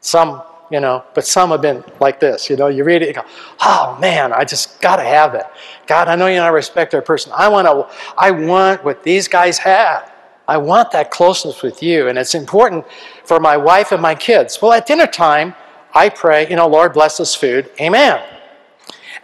some, 0.00 0.42
you 0.70 0.80
know, 0.80 1.04
but 1.14 1.26
some 1.26 1.50
have 1.50 1.60
been 1.60 1.84
like 2.00 2.18
this. 2.18 2.48
You 2.48 2.56
know, 2.56 2.68
you 2.68 2.84
read 2.84 3.02
it, 3.02 3.08
you 3.08 3.14
go, 3.14 3.24
oh 3.60 3.98
man, 4.00 4.32
I 4.32 4.44
just 4.44 4.80
got 4.80 4.96
to 4.96 5.02
have 5.02 5.32
that. 5.32 5.52
God, 5.86 6.08
I 6.08 6.16
know 6.16 6.26
you're 6.26 6.38
not 6.38 6.50
a 6.50 6.52
respecter 6.52 7.02
person. 7.02 7.32
I 7.34 7.48
want 7.48 7.66
to, 7.66 7.94
I 8.16 8.30
want 8.30 8.84
what 8.84 9.02
these 9.02 9.28
guys 9.28 9.58
have. 9.58 10.10
I 10.48 10.56
want 10.58 10.90
that 10.92 11.10
closeness 11.10 11.62
with 11.62 11.82
you. 11.82 12.08
And 12.08 12.18
it's 12.18 12.34
important 12.34 12.86
for 13.24 13.40
my 13.40 13.56
wife 13.56 13.92
and 13.92 14.00
my 14.00 14.14
kids. 14.14 14.60
Well, 14.62 14.72
at 14.72 14.86
dinner 14.86 15.06
time, 15.06 15.54
I 15.94 16.08
pray, 16.08 16.48
you 16.48 16.56
know, 16.56 16.68
Lord, 16.68 16.92
bless 16.92 17.16
this 17.16 17.34
food. 17.34 17.70
Amen. 17.80 18.22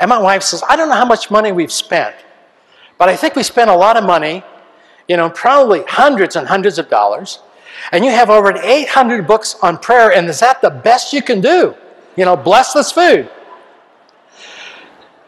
And 0.00 0.08
my 0.08 0.18
wife 0.18 0.42
says, 0.42 0.62
I 0.68 0.74
don't 0.74 0.88
know 0.88 0.96
how 0.96 1.04
much 1.04 1.30
money 1.30 1.52
we've 1.52 1.72
spent. 1.72 2.16
But 2.98 3.08
I 3.08 3.16
think 3.16 3.36
we 3.36 3.42
spent 3.42 3.70
a 3.70 3.76
lot 3.76 3.96
of 3.96 4.04
money, 4.04 4.42
you 5.08 5.16
know, 5.16 5.30
probably 5.30 5.84
hundreds 5.84 6.36
and 6.36 6.46
hundreds 6.46 6.78
of 6.78 6.88
dollars. 6.88 7.40
And 7.92 8.04
you 8.04 8.10
have 8.10 8.30
over 8.30 8.56
800 8.56 9.26
books 9.26 9.56
on 9.62 9.78
prayer, 9.78 10.12
and 10.12 10.28
is 10.28 10.40
that 10.40 10.60
the 10.60 10.70
best 10.70 11.12
you 11.12 11.22
can 11.22 11.40
do? 11.40 11.74
You 12.16 12.24
know, 12.24 12.36
bless 12.36 12.72
this 12.72 12.92
food. 12.92 13.30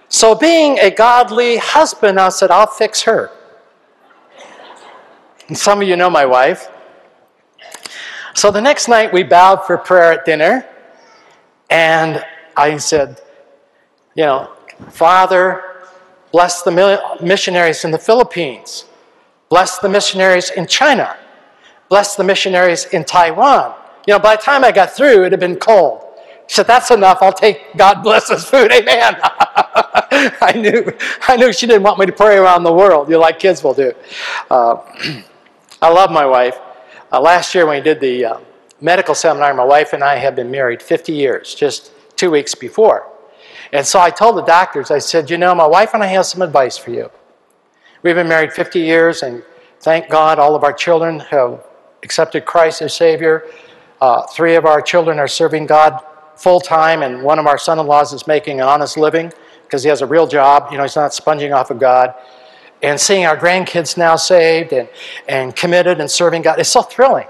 So, 0.08 0.34
being 0.34 0.78
a 0.78 0.90
godly 0.90 1.56
husband, 1.56 2.20
I 2.20 2.28
said, 2.28 2.50
I'll 2.50 2.66
fix 2.66 3.02
her. 3.02 3.30
And 5.54 5.58
some 5.60 5.80
of 5.80 5.86
you 5.86 5.94
know 5.94 6.10
my 6.10 6.26
wife. 6.26 6.68
So 8.34 8.50
the 8.50 8.60
next 8.60 8.88
night 8.88 9.12
we 9.12 9.22
bowed 9.22 9.64
for 9.64 9.78
prayer 9.78 10.12
at 10.12 10.24
dinner, 10.24 10.66
and 11.70 12.26
I 12.56 12.76
said, 12.78 13.20
You 14.16 14.24
know, 14.24 14.52
Father, 14.90 15.62
Bless 16.32 16.62
the 16.62 17.16
missionaries 17.22 17.84
in 17.84 17.92
the 17.92 17.98
Philippines. 17.98 18.86
Bless 19.48 19.78
the 19.78 19.88
missionaries 19.88 20.50
in 20.50 20.66
China. 20.66 21.16
Bless 21.88 22.16
the 22.16 22.24
missionaries 22.24 22.86
in 22.86 23.04
Taiwan. 23.04 23.76
You 24.08 24.14
know, 24.14 24.18
by 24.18 24.34
the 24.34 24.42
time 24.42 24.64
I 24.64 24.72
got 24.72 24.90
through, 24.90 25.22
it 25.26 25.30
had 25.30 25.38
been 25.38 25.54
cold. 25.54 26.04
She 26.48 26.56
said, 26.56 26.66
That's 26.66 26.90
enough. 26.90 27.18
I'll 27.20 27.32
take 27.32 27.76
God 27.76 28.02
bless 28.02 28.30
his 28.30 28.44
food. 28.44 28.72
Amen. 28.72 29.16
I 29.22 30.52
knew 30.56 30.92
I 31.28 31.36
knew 31.36 31.52
she 31.52 31.68
didn't 31.68 31.84
want 31.84 32.00
me 32.00 32.06
to 32.06 32.12
pray 32.12 32.36
around 32.36 32.64
the 32.64 32.72
world, 32.72 33.06
you 33.06 33.14
know, 33.14 33.20
like 33.20 33.38
kids 33.38 33.62
will 33.62 33.74
do. 33.74 33.92
Uh, 34.50 34.78
I 35.84 35.90
love 35.90 36.10
my 36.10 36.24
wife. 36.24 36.58
Uh, 37.12 37.20
last 37.20 37.54
year, 37.54 37.66
when 37.66 37.76
we 37.76 37.84
did 37.84 38.00
the 38.00 38.24
uh, 38.24 38.38
medical 38.80 39.14
seminar, 39.14 39.52
my 39.52 39.64
wife 39.64 39.92
and 39.92 40.02
I 40.02 40.16
have 40.16 40.34
been 40.34 40.50
married 40.50 40.80
50 40.80 41.12
years, 41.12 41.54
just 41.54 41.92
two 42.16 42.30
weeks 42.30 42.54
before. 42.54 43.12
And 43.70 43.86
so 43.86 44.00
I 44.00 44.08
told 44.08 44.38
the 44.38 44.44
doctors, 44.44 44.90
I 44.90 44.96
said, 44.98 45.28
you 45.28 45.36
know, 45.36 45.54
my 45.54 45.66
wife 45.66 45.92
and 45.92 46.02
I 46.02 46.06
have 46.06 46.24
some 46.24 46.40
advice 46.40 46.78
for 46.78 46.90
you. 46.90 47.10
We've 48.02 48.14
been 48.14 48.28
married 48.28 48.54
50 48.54 48.80
years, 48.80 49.22
and 49.22 49.42
thank 49.80 50.08
God 50.08 50.38
all 50.38 50.56
of 50.56 50.64
our 50.64 50.72
children 50.72 51.20
have 51.20 51.62
accepted 52.02 52.46
Christ 52.46 52.80
as 52.80 52.96
Savior. 52.96 53.44
Uh, 54.00 54.22
three 54.22 54.54
of 54.54 54.64
our 54.64 54.80
children 54.80 55.18
are 55.18 55.28
serving 55.28 55.66
God 55.66 56.02
full 56.34 56.60
time, 56.60 57.02
and 57.02 57.22
one 57.22 57.38
of 57.38 57.46
our 57.46 57.58
son 57.58 57.78
in 57.78 57.86
laws 57.86 58.14
is 58.14 58.26
making 58.26 58.58
an 58.58 58.66
honest 58.66 58.96
living 58.96 59.30
because 59.64 59.82
he 59.82 59.90
has 59.90 60.00
a 60.00 60.06
real 60.06 60.26
job. 60.26 60.68
You 60.70 60.78
know, 60.78 60.84
he's 60.84 60.96
not 60.96 61.12
sponging 61.12 61.52
off 61.52 61.70
of 61.70 61.78
God. 61.78 62.14
And 62.84 63.00
seeing 63.00 63.24
our 63.24 63.36
grandkids 63.36 63.96
now 63.96 64.16
saved 64.16 64.72
and, 64.72 64.88
and 65.26 65.56
committed 65.56 66.00
and 66.00 66.10
serving 66.10 66.42
God, 66.42 66.58
it's 66.58 66.68
so 66.68 66.82
thrilling. 66.82 67.26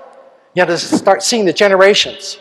You 0.55 0.63
know, 0.63 0.67
to 0.67 0.79
start 0.79 1.23
seeing 1.23 1.45
the 1.45 1.53
generations 1.53 2.39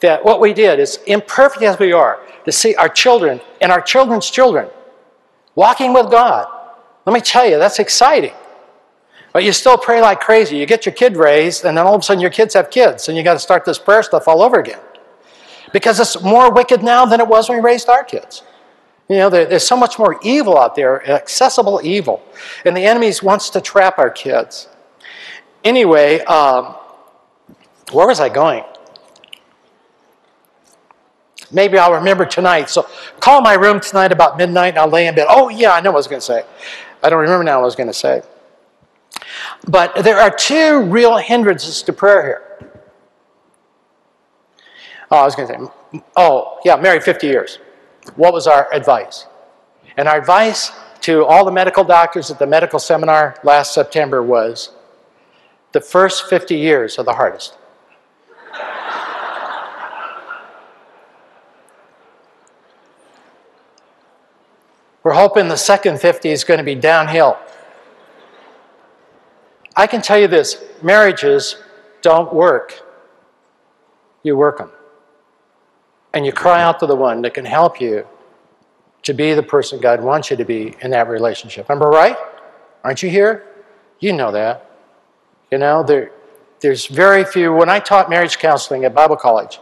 that 0.00 0.24
what 0.24 0.40
we 0.40 0.52
did 0.52 0.78
is 0.80 0.98
imperfect 1.06 1.62
as 1.62 1.78
we 1.78 1.92
are, 1.92 2.20
to 2.44 2.52
see 2.52 2.74
our 2.76 2.88
children 2.88 3.40
and 3.60 3.70
our 3.70 3.80
children's 3.80 4.30
children 4.30 4.68
walking 5.54 5.92
with 5.92 6.10
God. 6.10 6.46
Let 7.06 7.12
me 7.12 7.20
tell 7.20 7.48
you, 7.48 7.58
that's 7.58 7.78
exciting. 7.78 8.34
But 9.32 9.44
you 9.44 9.52
still 9.52 9.78
pray 9.78 10.00
like 10.00 10.20
crazy. 10.20 10.56
You 10.56 10.66
get 10.66 10.86
your 10.86 10.94
kid 10.94 11.16
raised, 11.16 11.64
and 11.64 11.76
then 11.76 11.86
all 11.86 11.94
of 11.94 12.00
a 12.00 12.04
sudden 12.04 12.20
your 12.20 12.30
kids 12.30 12.54
have 12.54 12.70
kids, 12.70 13.08
and 13.08 13.16
you 13.16 13.22
got 13.22 13.34
to 13.34 13.38
start 13.38 13.64
this 13.64 13.78
prayer 13.78 14.02
stuff 14.02 14.26
all 14.26 14.42
over 14.42 14.58
again. 14.58 14.80
Because 15.72 16.00
it's 16.00 16.20
more 16.22 16.52
wicked 16.52 16.82
now 16.82 17.04
than 17.06 17.20
it 17.20 17.28
was 17.28 17.48
when 17.48 17.58
we 17.58 17.64
raised 17.64 17.88
our 17.88 18.02
kids. 18.02 18.42
You 19.08 19.16
know, 19.16 19.30
there, 19.30 19.46
there's 19.46 19.66
so 19.66 19.76
much 19.76 19.98
more 19.98 20.20
evil 20.22 20.58
out 20.58 20.74
there, 20.74 21.08
accessible 21.10 21.80
evil. 21.82 22.22
And 22.64 22.76
the 22.76 22.84
enemy 22.84 23.10
wants 23.22 23.48
to 23.50 23.60
trap 23.60 23.98
our 23.98 24.10
kids. 24.10 24.68
Anyway, 25.64 26.20
um, 26.20 26.76
where 27.92 28.06
was 28.06 28.20
I 28.20 28.28
going? 28.28 28.64
Maybe 31.50 31.78
I'll 31.78 31.94
remember 31.94 32.26
tonight. 32.26 32.68
So 32.68 32.86
call 33.20 33.40
my 33.40 33.54
room 33.54 33.80
tonight 33.80 34.12
about 34.12 34.36
midnight 34.36 34.68
and 34.70 34.78
I'll 34.78 34.88
lay 34.88 35.06
in 35.06 35.14
bed. 35.14 35.26
Oh, 35.30 35.48
yeah, 35.48 35.72
I 35.72 35.80
know 35.80 35.90
what 35.90 35.96
I 35.96 36.00
was 36.00 36.08
going 36.08 36.20
to 36.20 36.26
say. 36.26 36.44
I 37.02 37.08
don't 37.08 37.20
remember 37.20 37.44
now 37.44 37.56
what 37.56 37.62
I 37.62 37.64
was 37.64 37.76
going 37.76 37.86
to 37.86 37.94
say. 37.94 38.22
But 39.66 40.04
there 40.04 40.18
are 40.18 40.30
two 40.30 40.82
real 40.82 41.16
hindrances 41.16 41.82
to 41.82 41.92
prayer 41.94 42.22
here. 42.22 42.82
Oh, 45.10 45.16
I 45.16 45.24
was 45.24 45.34
going 45.34 45.48
to 45.48 45.54
say, 45.54 46.02
oh, 46.16 46.60
yeah, 46.66 46.76
married 46.76 47.02
50 47.02 47.26
years. 47.26 47.58
What 48.16 48.32
was 48.32 48.46
our 48.46 48.72
advice? 48.72 49.26
And 49.96 50.08
our 50.08 50.18
advice 50.18 50.72
to 51.02 51.24
all 51.24 51.44
the 51.44 51.52
medical 51.52 51.84
doctors 51.84 52.30
at 52.30 52.38
the 52.38 52.46
medical 52.46 52.78
seminar 52.78 53.36
last 53.44 53.72
September 53.74 54.22
was 54.22 54.72
the 55.72 55.80
first 55.80 56.28
50 56.28 56.56
years 56.56 56.98
are 56.98 57.04
the 57.04 57.14
hardest. 57.14 57.56
We're 65.02 65.14
hoping 65.14 65.48
the 65.48 65.56
second 65.56 66.00
50 66.00 66.28
is 66.28 66.44
going 66.44 66.58
to 66.58 66.64
be 66.64 66.74
downhill. 66.74 67.38
I 69.74 69.86
can 69.86 70.02
tell 70.02 70.18
you 70.18 70.26
this 70.26 70.62
marriages 70.82 71.56
don't 72.02 72.34
work. 72.34 72.82
You 74.22 74.36
work 74.36 74.58
them. 74.58 74.70
And 76.14 76.24
you 76.24 76.32
cry 76.32 76.62
out 76.62 76.80
to 76.80 76.86
the 76.86 76.96
one 76.96 77.22
that 77.22 77.34
can 77.34 77.44
help 77.44 77.80
you 77.80 78.06
to 79.02 79.14
be 79.14 79.34
the 79.34 79.42
person 79.42 79.80
God 79.80 80.02
wants 80.02 80.30
you 80.30 80.36
to 80.36 80.44
be 80.44 80.74
in 80.80 80.90
that 80.90 81.08
relationship. 81.08 81.70
Am 81.70 81.82
I 81.82 81.86
right? 81.86 82.16
Aren't 82.84 83.02
you 83.02 83.10
here? 83.10 83.46
You 84.00 84.12
know 84.12 84.32
that. 84.32 84.70
You 85.50 85.58
know, 85.58 85.82
there, 85.82 86.12
there's 86.60 86.86
very 86.86 87.24
few. 87.24 87.52
When 87.52 87.68
I 87.68 87.78
taught 87.78 88.10
marriage 88.10 88.38
counseling 88.38 88.84
at 88.84 88.94
Bible 88.94 89.16
College, 89.16 89.60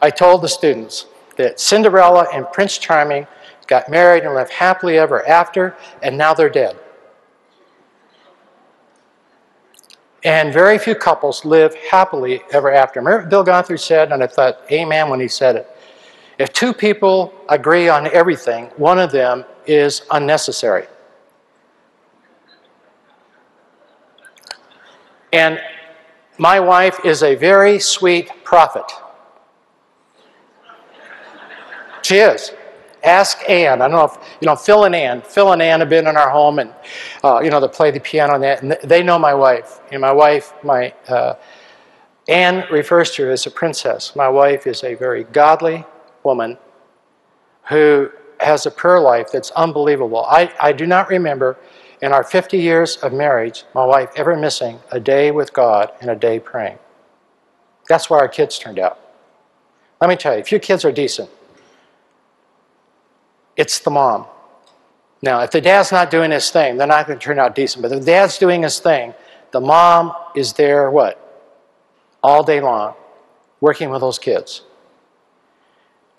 I 0.00 0.10
told 0.10 0.42
the 0.42 0.48
students 0.48 1.06
that 1.36 1.60
Cinderella 1.60 2.26
and 2.32 2.46
Prince 2.52 2.78
Charming 2.78 3.26
got 3.66 3.88
married 3.88 4.24
and 4.24 4.34
lived 4.34 4.52
happily 4.52 4.98
ever 4.98 5.26
after, 5.26 5.76
and 6.02 6.18
now 6.18 6.34
they're 6.34 6.50
dead. 6.50 6.78
And 10.24 10.54
very 10.54 10.78
few 10.78 10.94
couples 10.94 11.44
live 11.44 11.74
happily 11.74 12.42
ever 12.50 12.72
after. 12.72 12.98
Remember 13.00 13.28
Bill 13.28 13.44
Gothard 13.44 13.78
said, 13.78 14.10
and 14.10 14.22
I 14.22 14.26
thought, 14.26 14.60
amen 14.72 15.10
when 15.10 15.20
he 15.20 15.28
said 15.28 15.56
it. 15.56 15.70
If 16.38 16.52
two 16.52 16.72
people 16.72 17.32
agree 17.48 17.88
on 17.88 18.06
everything, 18.08 18.66
one 18.76 18.98
of 18.98 19.12
them 19.12 19.44
is 19.66 20.02
unnecessary. 20.10 20.86
And 25.32 25.60
my 26.38 26.58
wife 26.58 26.98
is 27.04 27.22
a 27.22 27.34
very 27.34 27.78
sweet 27.78 28.30
prophet. 28.44 28.90
She 32.02 32.16
is. 32.16 32.52
Ask 33.04 33.48
Ann. 33.48 33.82
I 33.82 33.88
don't 33.88 33.96
know 33.96 34.04
if, 34.04 34.38
you 34.40 34.46
know, 34.46 34.56
Phil 34.56 34.84
and 34.84 34.94
Ann. 34.94 35.20
Phil 35.22 35.52
and 35.52 35.60
Ann 35.60 35.80
have 35.80 35.88
been 35.88 36.06
in 36.06 36.16
our 36.16 36.30
home 36.30 36.58
and, 36.58 36.72
uh, 37.22 37.40
you 37.40 37.50
know, 37.50 37.60
they 37.60 37.68
play 37.68 37.90
the 37.90 38.00
piano 38.00 38.34
and 38.34 38.42
that. 38.42 38.62
And 38.62 38.76
they 38.82 39.02
know 39.02 39.18
my 39.18 39.34
wife. 39.34 39.80
And 39.92 40.00
my 40.00 40.12
wife, 40.12 40.54
my, 40.62 40.94
uh, 41.08 41.34
Ann 42.28 42.64
refers 42.70 43.10
to 43.12 43.24
her 43.24 43.30
as 43.30 43.46
a 43.46 43.50
princess. 43.50 44.16
My 44.16 44.28
wife 44.28 44.66
is 44.66 44.82
a 44.82 44.94
very 44.94 45.24
godly 45.24 45.84
woman 46.22 46.56
who 47.68 48.10
has 48.40 48.66
a 48.66 48.70
prayer 48.70 49.00
life 49.00 49.30
that's 49.30 49.50
unbelievable. 49.52 50.24
I, 50.24 50.52
I 50.60 50.72
do 50.72 50.86
not 50.86 51.08
remember 51.08 51.58
in 52.00 52.12
our 52.12 52.24
50 52.24 52.58
years 52.58 52.96
of 52.98 53.12
marriage 53.12 53.64
my 53.74 53.84
wife 53.84 54.10
ever 54.16 54.36
missing 54.36 54.80
a 54.90 55.00
day 55.00 55.30
with 55.30 55.52
God 55.52 55.92
and 56.00 56.10
a 56.10 56.16
day 56.16 56.38
praying. 56.38 56.78
That's 57.88 58.08
why 58.08 58.18
our 58.18 58.28
kids 58.28 58.58
turned 58.58 58.78
out. 58.78 58.98
Let 60.00 60.10
me 60.10 60.16
tell 60.16 60.34
you, 60.34 60.40
if 60.40 60.50
your 60.50 60.60
kids 60.60 60.84
are 60.84 60.92
decent, 60.92 61.30
it's 63.56 63.78
the 63.80 63.90
mom. 63.90 64.26
Now, 65.22 65.40
if 65.40 65.50
the 65.50 65.60
dad's 65.60 65.90
not 65.90 66.10
doing 66.10 66.30
his 66.30 66.50
thing, 66.50 66.76
they're 66.76 66.86
not 66.86 67.06
going 67.06 67.18
to 67.18 67.24
turn 67.24 67.38
out 67.38 67.54
decent. 67.54 67.82
But 67.82 67.92
if 67.92 68.00
the 68.00 68.06
dad's 68.06 68.36
doing 68.36 68.62
his 68.62 68.78
thing, 68.78 69.14
the 69.52 69.60
mom 69.60 70.12
is 70.34 70.52
there, 70.52 70.90
what? 70.90 71.18
All 72.22 72.42
day 72.42 72.60
long, 72.60 72.94
working 73.60 73.88
with 73.90 74.00
those 74.00 74.18
kids. 74.18 74.62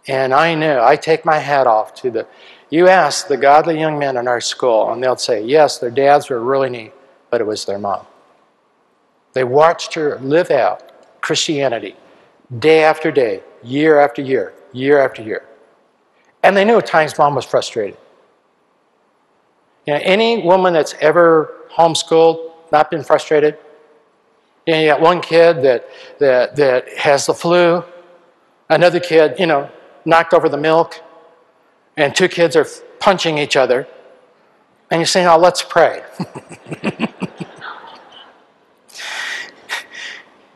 And 0.08 0.34
I 0.34 0.56
know, 0.56 0.84
I 0.84 0.96
take 0.96 1.26
my 1.26 1.38
hat 1.38 1.68
off 1.68 1.94
to 1.96 2.12
the, 2.12 2.28
you 2.70 2.88
ask 2.88 3.28
the 3.28 3.38
godly 3.38 3.80
young 3.80 4.00
men 4.00 4.18
in 4.18 4.28
our 4.28 4.42
school, 4.42 4.92
and 4.92 5.04
they'll 5.04 5.18
say, 5.18 5.44
yes, 5.44 5.78
their 5.78 5.92
dads 5.92 6.30
were 6.30 6.40
really 6.40 6.70
neat, 6.70 6.94
but 7.30 7.42
it 7.42 7.46
was 7.46 7.66
their 7.66 7.80
mom. 7.80 8.06
They 9.34 9.44
watched 9.44 9.94
her 9.96 10.18
live 10.20 10.50
out 10.50 11.22
Christianity 11.22 11.96
day 12.60 12.84
after 12.84 13.12
day, 13.12 13.42
year 13.64 14.00
after 14.00 14.22
year, 14.22 14.54
year 14.72 15.00
after 15.00 15.22
year. 15.22 15.46
And 16.46 16.56
they 16.56 16.64
knew 16.64 16.78
at 16.78 16.86
times 16.86 17.18
mom 17.18 17.34
was 17.34 17.44
frustrated. 17.44 17.98
You 19.88 19.96
know, 19.96 20.00
any 20.04 20.44
woman 20.44 20.74
that's 20.74 20.94
ever 21.02 21.56
homeschooled, 21.76 22.52
not 22.72 22.92
been 22.92 23.04
frustrated, 23.04 23.58
you, 24.68 24.74
know, 24.74 24.80
you 24.80 24.88
got 24.88 25.02
one 25.02 25.22
kid 25.22 25.64
that, 25.64 25.90
that, 26.20 26.56
that 26.56 26.88
has 27.00 27.26
the 27.26 27.34
flu, 27.34 27.84
another 28.70 29.00
kid, 29.00 29.40
you 29.40 29.48
know, 29.48 29.72
knocked 30.06 30.36
over 30.36 30.48
the 30.48 30.58
milk, 30.58 31.02
and 31.98 32.14
two 32.14 32.28
kids 32.28 32.56
are 32.56 32.68
punching 33.00 33.40
each 33.40 33.56
other. 33.56 33.88
And 34.92 35.00
you're 35.00 35.08
saying, 35.08 35.26
oh, 35.26 35.40
let's 35.40 35.64
pray. 35.64 36.04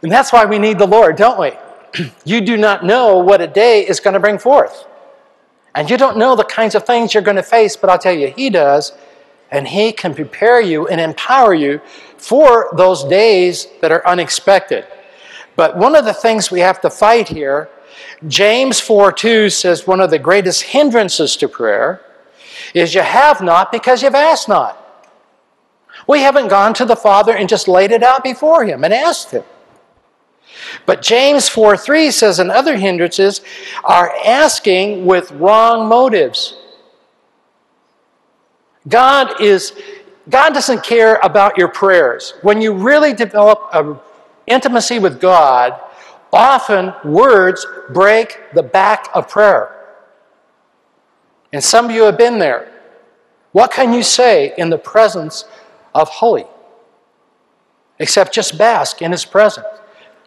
and 0.03 0.11
that's 0.11 0.31
why 0.31 0.45
we 0.45 0.59
need 0.59 0.77
the 0.77 0.85
Lord, 0.85 1.15
don't 1.15 1.39
we? 1.39 1.53
you 2.25 2.41
do 2.41 2.57
not 2.57 2.85
know 2.85 3.17
what 3.17 3.41
a 3.41 3.47
day 3.47 3.87
is 3.87 3.99
going 3.99 4.13
to 4.13 4.19
bring 4.19 4.37
forth. 4.37 4.85
And 5.75 5.89
you 5.89 5.97
don't 5.97 6.17
know 6.17 6.35
the 6.35 6.43
kinds 6.43 6.75
of 6.75 6.85
things 6.85 7.13
you're 7.13 7.23
going 7.23 7.37
to 7.37 7.43
face, 7.43 7.75
but 7.75 7.89
I'll 7.89 7.99
tell 7.99 8.13
you, 8.13 8.27
He 8.27 8.49
does. 8.49 8.93
And 9.51 9.67
He 9.67 9.91
can 9.91 10.13
prepare 10.13 10.61
you 10.61 10.87
and 10.87 10.99
empower 10.99 11.53
you 11.53 11.81
for 12.17 12.69
those 12.75 13.03
days 13.03 13.67
that 13.81 13.91
are 13.91 14.05
unexpected. 14.05 14.85
But 15.55 15.77
one 15.77 15.95
of 15.95 16.05
the 16.05 16.13
things 16.13 16.51
we 16.51 16.59
have 16.61 16.81
to 16.81 16.89
fight 16.89 17.27
here, 17.27 17.69
James 18.27 18.79
4 18.79 19.11
2 19.11 19.49
says 19.49 19.87
one 19.87 20.01
of 20.01 20.09
the 20.09 20.19
greatest 20.19 20.63
hindrances 20.63 21.35
to 21.37 21.47
prayer 21.47 22.01
is 22.73 22.93
you 22.93 23.01
have 23.01 23.41
not 23.41 23.71
because 23.71 24.03
you've 24.03 24.15
asked 24.15 24.49
not. 24.49 24.75
We 26.07 26.19
haven't 26.19 26.47
gone 26.47 26.73
to 26.75 26.85
the 26.85 26.95
Father 26.95 27.35
and 27.35 27.49
just 27.49 27.67
laid 27.67 27.91
it 27.91 28.03
out 28.03 28.23
before 28.23 28.65
Him 28.65 28.83
and 28.83 28.93
asked 28.93 29.31
Him. 29.31 29.43
But 30.85 31.01
James 31.01 31.47
4 31.49 31.77
3 31.77 32.11
says, 32.11 32.39
and 32.39 32.51
other 32.51 32.77
hindrances 32.77 33.41
are 33.83 34.13
asking 34.25 35.05
with 35.05 35.31
wrong 35.31 35.87
motives. 35.87 36.55
God 38.87 39.41
is 39.41 39.73
God 40.29 40.53
doesn't 40.53 40.83
care 40.83 41.15
about 41.23 41.57
your 41.57 41.67
prayers. 41.67 42.35
When 42.43 42.61
you 42.61 42.73
really 42.73 43.13
develop 43.13 43.69
an 43.73 43.97
intimacy 44.45 44.99
with 44.99 45.19
God, 45.19 45.79
often 46.31 46.93
words 47.03 47.65
break 47.89 48.37
the 48.53 48.61
back 48.61 49.07
of 49.15 49.27
prayer. 49.27 49.75
And 51.51 51.63
some 51.63 51.85
of 51.85 51.91
you 51.91 52.03
have 52.03 52.17
been 52.17 52.37
there. 52.37 52.71
What 53.51 53.71
can 53.71 53.93
you 53.93 54.03
say 54.03 54.53
in 54.57 54.69
the 54.69 54.77
presence 54.77 55.45
of 55.95 56.07
holy? 56.09 56.45
Except 57.97 58.31
just 58.31 58.57
bask 58.57 59.01
in 59.01 59.11
his 59.11 59.25
presence. 59.25 59.65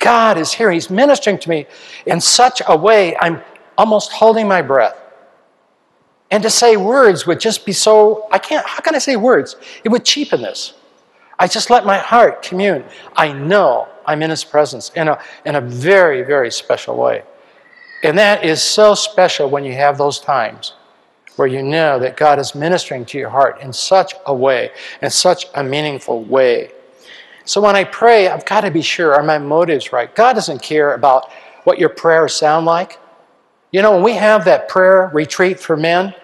God 0.02 0.36
is 0.36 0.52
here. 0.52 0.70
He's 0.70 0.90
ministering 0.90 1.38
to 1.38 1.48
me 1.48 1.66
in 2.06 2.20
such 2.20 2.60
a 2.66 2.76
way, 2.76 3.16
I'm 3.16 3.40
almost 3.78 4.12
holding 4.12 4.46
my 4.46 4.60
breath. 4.60 4.98
And 6.30 6.42
to 6.42 6.50
say 6.50 6.76
words 6.76 7.26
would 7.26 7.40
just 7.40 7.64
be 7.64 7.72
so, 7.72 8.26
I 8.30 8.38
can't, 8.38 8.66
how 8.66 8.80
can 8.80 8.94
I 8.94 8.98
say 8.98 9.16
words? 9.16 9.56
It 9.84 9.90
would 9.90 10.04
cheapen 10.04 10.42
this. 10.42 10.74
I 11.38 11.46
just 11.46 11.70
let 11.70 11.84
my 11.84 11.98
heart 11.98 12.42
commune. 12.42 12.84
I 13.16 13.32
know 13.32 13.88
I'm 14.06 14.22
in 14.22 14.30
His 14.30 14.44
presence 14.44 14.90
in 14.96 15.08
a, 15.08 15.18
in 15.44 15.56
a 15.56 15.60
very, 15.60 16.22
very 16.22 16.50
special 16.50 16.96
way. 16.96 17.22
And 18.02 18.18
that 18.18 18.44
is 18.44 18.62
so 18.62 18.94
special 18.94 19.48
when 19.48 19.64
you 19.64 19.74
have 19.74 19.98
those 19.98 20.18
times 20.18 20.74
where 21.36 21.48
you 21.48 21.62
know 21.62 21.98
that 21.98 22.16
God 22.16 22.38
is 22.38 22.54
ministering 22.54 23.04
to 23.06 23.18
your 23.18 23.30
heart 23.30 23.60
in 23.60 23.72
such 23.72 24.14
a 24.26 24.34
way, 24.34 24.70
in 25.00 25.10
such 25.10 25.46
a 25.54 25.64
meaningful 25.64 26.24
way. 26.24 26.70
So 27.44 27.60
when 27.60 27.76
I 27.76 27.84
pray, 27.84 28.28
I've 28.28 28.44
got 28.44 28.62
to 28.62 28.70
be 28.70 28.82
sure 28.82 29.14
are 29.14 29.22
my 29.22 29.38
motives 29.38 29.92
right? 29.92 30.14
God 30.14 30.34
doesn't 30.34 30.62
care 30.62 30.94
about 30.94 31.30
what 31.64 31.78
your 31.78 31.88
prayers 31.88 32.34
sound 32.34 32.66
like. 32.66 32.98
You 33.70 33.82
know, 33.82 33.92
when 33.92 34.02
we 34.02 34.14
have 34.14 34.44
that 34.44 34.68
prayer 34.68 35.10
retreat 35.12 35.58
for 35.58 35.76
men, 35.76 36.14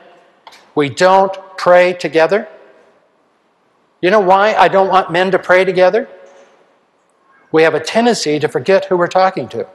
we 0.74 0.88
don't 0.88 1.36
pray 1.56 1.92
together. 1.94 2.48
You 4.00 4.10
know 4.10 4.20
why 4.20 4.54
I 4.54 4.68
don't 4.68 4.88
want 4.88 5.10
men 5.10 5.30
to 5.32 5.38
pray 5.38 5.64
together? 5.64 6.08
We 7.50 7.62
have 7.62 7.74
a 7.74 7.80
tendency 7.80 8.38
to 8.38 8.48
forget 8.48 8.84
who 8.84 8.96
we're 8.96 9.08
talking 9.08 9.48
to. 9.48 9.66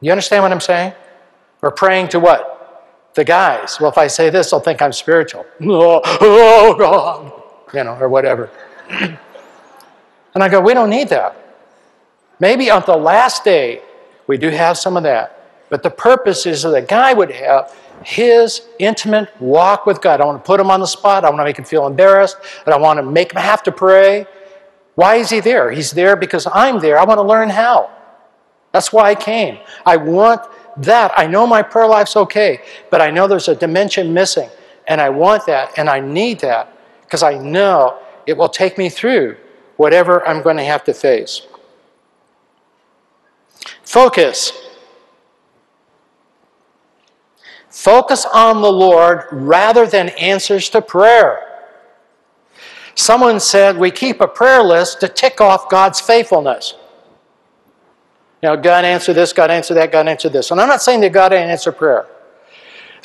You 0.00 0.10
understand 0.10 0.42
what 0.42 0.52
I'm 0.52 0.60
saying? 0.60 0.92
We're 1.62 1.70
praying 1.70 2.08
to 2.08 2.20
what? 2.20 3.12
The 3.14 3.24
guys. 3.24 3.78
Well, 3.80 3.90
if 3.90 3.96
I 3.96 4.08
say 4.08 4.28
this, 4.28 4.50
they'll 4.50 4.60
think 4.60 4.82
I'm 4.82 4.92
spiritual. 4.92 5.46
Oh, 5.62 6.02
oh 6.20 6.74
God. 6.78 7.35
You 7.74 7.84
know, 7.84 7.96
or 7.98 8.08
whatever. 8.08 8.50
and 8.90 9.18
I 10.34 10.48
go, 10.48 10.60
we 10.60 10.74
don't 10.74 10.90
need 10.90 11.08
that. 11.08 11.36
Maybe 12.38 12.70
on 12.70 12.82
the 12.86 12.96
last 12.96 13.44
day, 13.44 13.80
we 14.26 14.36
do 14.36 14.50
have 14.50 14.76
some 14.78 14.96
of 14.96 15.02
that. 15.02 15.32
But 15.68 15.82
the 15.82 15.90
purpose 15.90 16.46
is 16.46 16.62
that 16.62 16.70
the 16.70 16.82
guy 16.82 17.12
would 17.12 17.30
have 17.32 17.74
his 18.04 18.62
intimate 18.78 19.28
walk 19.40 19.86
with 19.86 20.00
God. 20.00 20.20
I 20.20 20.24
want 20.24 20.42
to 20.42 20.46
put 20.46 20.60
him 20.60 20.70
on 20.70 20.80
the 20.80 20.86
spot. 20.86 21.24
I 21.24 21.28
want 21.28 21.40
to 21.40 21.44
make 21.44 21.58
him 21.58 21.64
feel 21.64 21.86
embarrassed. 21.86 22.36
And 22.64 22.74
I 22.74 22.78
want 22.78 22.98
to 22.98 23.02
make 23.02 23.32
him 23.32 23.40
have 23.40 23.62
to 23.64 23.72
pray. 23.72 24.26
Why 24.94 25.16
is 25.16 25.30
he 25.30 25.40
there? 25.40 25.70
He's 25.70 25.90
there 25.90 26.14
because 26.14 26.46
I'm 26.52 26.78
there. 26.78 26.98
I 26.98 27.04
want 27.04 27.18
to 27.18 27.22
learn 27.22 27.50
how. 27.50 27.90
That's 28.72 28.92
why 28.92 29.10
I 29.10 29.14
came. 29.14 29.58
I 29.84 29.96
want 29.96 30.42
that. 30.78 31.12
I 31.16 31.26
know 31.26 31.46
my 31.46 31.62
prayer 31.62 31.86
life's 31.86 32.16
okay, 32.16 32.60
but 32.90 33.00
I 33.00 33.10
know 33.10 33.26
there's 33.26 33.48
a 33.48 33.54
dimension 33.54 34.12
missing. 34.12 34.50
And 34.86 35.00
I 35.00 35.08
want 35.08 35.46
that, 35.46 35.72
and 35.78 35.90
I 35.90 35.98
need 35.98 36.40
that 36.40 36.75
because 37.06 37.22
I 37.22 37.38
know 37.38 37.98
it 38.26 38.36
will 38.36 38.48
take 38.48 38.76
me 38.76 38.88
through 38.88 39.36
whatever 39.76 40.26
I'm 40.26 40.42
going 40.42 40.56
to 40.56 40.64
have 40.64 40.84
to 40.84 40.94
face. 40.94 41.42
Focus. 43.82 44.52
Focus 47.70 48.26
on 48.32 48.62
the 48.62 48.72
Lord 48.72 49.24
rather 49.30 49.86
than 49.86 50.08
answers 50.10 50.68
to 50.70 50.82
prayer. 50.82 51.42
Someone 52.94 53.38
said 53.38 53.76
we 53.76 53.90
keep 53.90 54.20
a 54.20 54.26
prayer 54.26 54.62
list 54.62 55.00
to 55.00 55.08
tick 55.08 55.40
off 55.40 55.68
God's 55.68 56.00
faithfulness. 56.00 56.74
You 58.42 58.48
know, 58.48 58.56
God 58.56 58.84
answer 58.84 59.12
this, 59.12 59.32
God 59.32 59.50
answer 59.50 59.74
that, 59.74 59.92
God 59.92 60.08
answer 60.08 60.28
this. 60.28 60.50
And 60.50 60.60
I'm 60.60 60.68
not 60.68 60.82
saying 60.82 61.00
that 61.02 61.12
God 61.12 61.30
didn't 61.30 61.50
answer 61.50 61.70
prayer. 61.70 62.06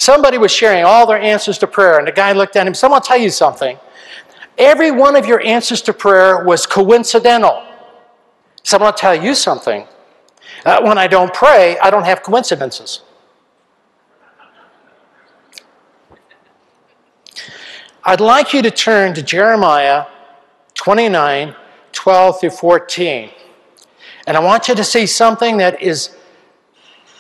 Somebody 0.01 0.39
was 0.39 0.51
sharing 0.51 0.83
all 0.83 1.05
their 1.05 1.19
answers 1.19 1.59
to 1.59 1.67
prayer, 1.67 1.99
and 1.99 2.07
the 2.07 2.11
guy 2.11 2.31
looked 2.31 2.55
at 2.55 2.65
him, 2.65 2.73
Someone 2.73 3.03
tell 3.03 3.19
you 3.19 3.29
something. 3.29 3.77
Every 4.57 4.89
one 4.89 5.15
of 5.15 5.27
your 5.27 5.45
answers 5.45 5.79
to 5.83 5.93
prayer 5.93 6.43
was 6.43 6.65
coincidental. 6.65 7.63
So 8.63 8.77
I'm 8.77 8.81
going 8.81 8.93
to 8.93 8.97
tell 8.97 9.13
you 9.13 9.35
something. 9.35 9.85
Uh, 10.65 10.81
when 10.81 10.97
I 10.97 11.05
don't 11.05 11.31
pray, 11.31 11.77
I 11.77 11.91
don't 11.91 12.05
have 12.05 12.23
coincidences. 12.23 13.03
I'd 18.03 18.21
like 18.21 18.55
you 18.55 18.63
to 18.63 18.71
turn 18.71 19.13
to 19.13 19.21
Jeremiah 19.21 20.07
29 20.73 21.55
12 21.91 22.39
through 22.39 22.49
14. 22.49 23.29
And 24.25 24.35
I 24.35 24.39
want 24.39 24.67
you 24.67 24.73
to 24.73 24.83
see 24.83 25.05
something 25.05 25.57
that 25.57 25.79
is 25.79 26.17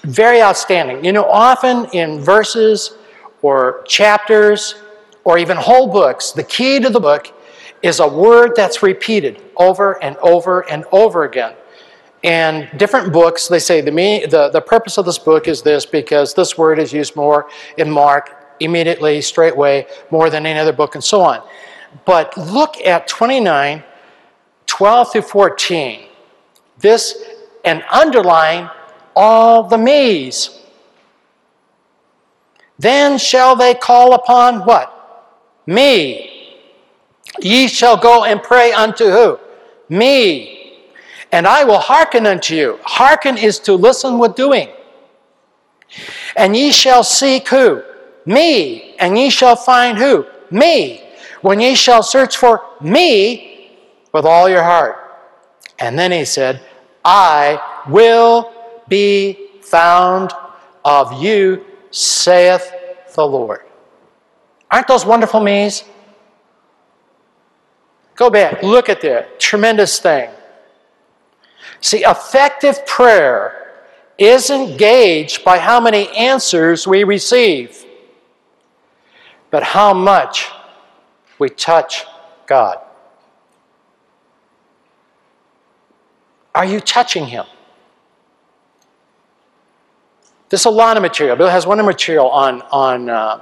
very 0.03 0.41
outstanding. 0.41 1.03
You 1.03 1.11
know, 1.11 1.25
often 1.25 1.85
in 1.93 2.19
verses 2.19 2.93
or 3.41 3.83
chapters 3.87 4.75
or 5.23 5.37
even 5.37 5.57
whole 5.57 5.87
books, 5.87 6.31
the 6.31 6.43
key 6.43 6.79
to 6.79 6.89
the 6.89 6.99
book 6.99 7.31
is 7.81 7.99
a 7.99 8.07
word 8.07 8.53
that's 8.55 8.83
repeated 8.83 9.41
over 9.57 10.01
and 10.03 10.15
over 10.17 10.69
and 10.69 10.85
over 10.91 11.23
again. 11.23 11.55
And 12.23 12.69
different 12.77 13.11
books, 13.11 13.47
they 13.47 13.59
say 13.59 13.81
the, 13.81 13.91
the, 13.91 14.49
the 14.49 14.61
purpose 14.61 14.97
of 14.97 15.05
this 15.05 15.17
book 15.17 15.47
is 15.47 15.63
this 15.63 15.85
because 15.85 16.33
this 16.35 16.57
word 16.57 16.77
is 16.77 16.93
used 16.93 17.15
more 17.15 17.49
in 17.77 17.89
Mark, 17.89 18.55
immediately, 18.59 19.21
straightway, 19.21 19.87
more 20.11 20.29
than 20.29 20.45
any 20.45 20.59
other 20.59 20.73
book, 20.73 20.93
and 20.93 21.03
so 21.03 21.21
on. 21.21 21.41
But 22.05 22.37
look 22.37 22.77
at 22.85 23.07
29, 23.07 23.83
12 24.67 25.11
through 25.11 25.21
14. 25.23 26.07
This, 26.77 27.23
and 27.65 27.83
underline 27.91 28.69
all 29.15 29.63
the 29.63 29.77
me's. 29.77 30.59
Then 32.79 33.17
shall 33.17 33.55
they 33.55 33.73
call 33.73 34.13
upon 34.13 34.61
what? 34.61 34.87
Me. 35.67 36.57
Ye 37.39 37.67
shall 37.67 37.97
go 37.97 38.23
and 38.23 38.41
pray 38.41 38.71
unto 38.71 39.05
who? 39.05 39.39
Me. 39.87 40.81
And 41.31 41.47
I 41.47 41.63
will 41.63 41.79
hearken 41.79 42.25
unto 42.25 42.55
you. 42.55 42.79
Hearken 42.83 43.37
is 43.37 43.59
to 43.59 43.73
listen 43.73 44.17
with 44.17 44.35
doing. 44.35 44.69
And 46.35 46.55
ye 46.55 46.71
shall 46.71 47.03
seek 47.03 47.47
who? 47.49 47.83
Me. 48.25 48.95
And 48.99 49.17
ye 49.17 49.29
shall 49.29 49.55
find 49.55 49.97
who? 49.97 50.25
Me. 50.49 51.03
When 51.41 51.59
ye 51.59 51.75
shall 51.75 52.03
search 52.03 52.37
for 52.37 52.63
me 52.81 53.77
with 54.13 54.25
all 54.25 54.49
your 54.49 54.63
heart. 54.63 54.97
And 55.79 55.97
then 55.97 56.11
he 56.11 56.25
said, 56.25 56.61
I 57.03 57.59
will 57.87 58.51
be 58.91 59.47
found 59.61 60.33
of 60.85 61.23
you, 61.23 61.65
saith 61.89 62.71
the 63.15 63.25
Lord. 63.25 63.61
Aren't 64.69 64.87
those 64.87 65.05
wonderful 65.05 65.39
me's? 65.39 65.83
Go 68.15 68.29
back, 68.29 68.61
look 68.61 68.89
at 68.89 69.01
that. 69.01 69.39
Tremendous 69.39 69.97
thing. 69.99 70.29
See, 71.79 72.03
effective 72.03 72.85
prayer 72.85 73.85
isn't 74.17 74.77
gauged 74.77 75.43
by 75.43 75.57
how 75.57 75.79
many 75.79 76.09
answers 76.09 76.85
we 76.85 77.03
receive, 77.03 77.85
but 79.49 79.63
how 79.63 79.93
much 79.93 80.49
we 81.39 81.49
touch 81.49 82.05
God. 82.45 82.77
Are 86.53 86.65
you 86.65 86.81
touching 86.81 87.25
Him? 87.25 87.45
There's 90.51 90.65
a 90.65 90.69
lot 90.69 90.97
of 90.97 91.01
material. 91.01 91.37
Bill 91.37 91.49
has 91.49 91.65
one 91.65 91.79
of 91.79 91.85
material 91.85 92.29
on, 92.29 92.61
on 92.63 93.09
uh, 93.09 93.41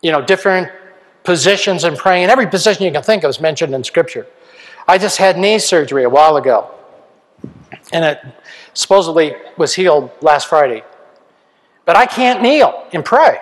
you 0.00 0.10
know, 0.10 0.20
different 0.20 0.72
positions 1.22 1.84
in 1.84 1.94
praying. 1.94 2.24
And 2.24 2.32
every 2.32 2.48
position 2.48 2.82
you 2.82 2.90
can 2.90 3.04
think 3.04 3.22
of 3.22 3.30
is 3.30 3.40
mentioned 3.40 3.72
in 3.72 3.84
Scripture. 3.84 4.26
I 4.88 4.98
just 4.98 5.18
had 5.18 5.38
knee 5.38 5.60
surgery 5.60 6.02
a 6.02 6.10
while 6.10 6.36
ago. 6.36 6.68
And 7.92 8.04
it 8.04 8.18
supposedly 8.74 9.36
was 9.56 9.74
healed 9.74 10.10
last 10.20 10.48
Friday. 10.48 10.82
But 11.84 11.96
I 11.96 12.06
can't 12.06 12.42
kneel 12.42 12.88
and 12.92 13.04
pray. 13.04 13.38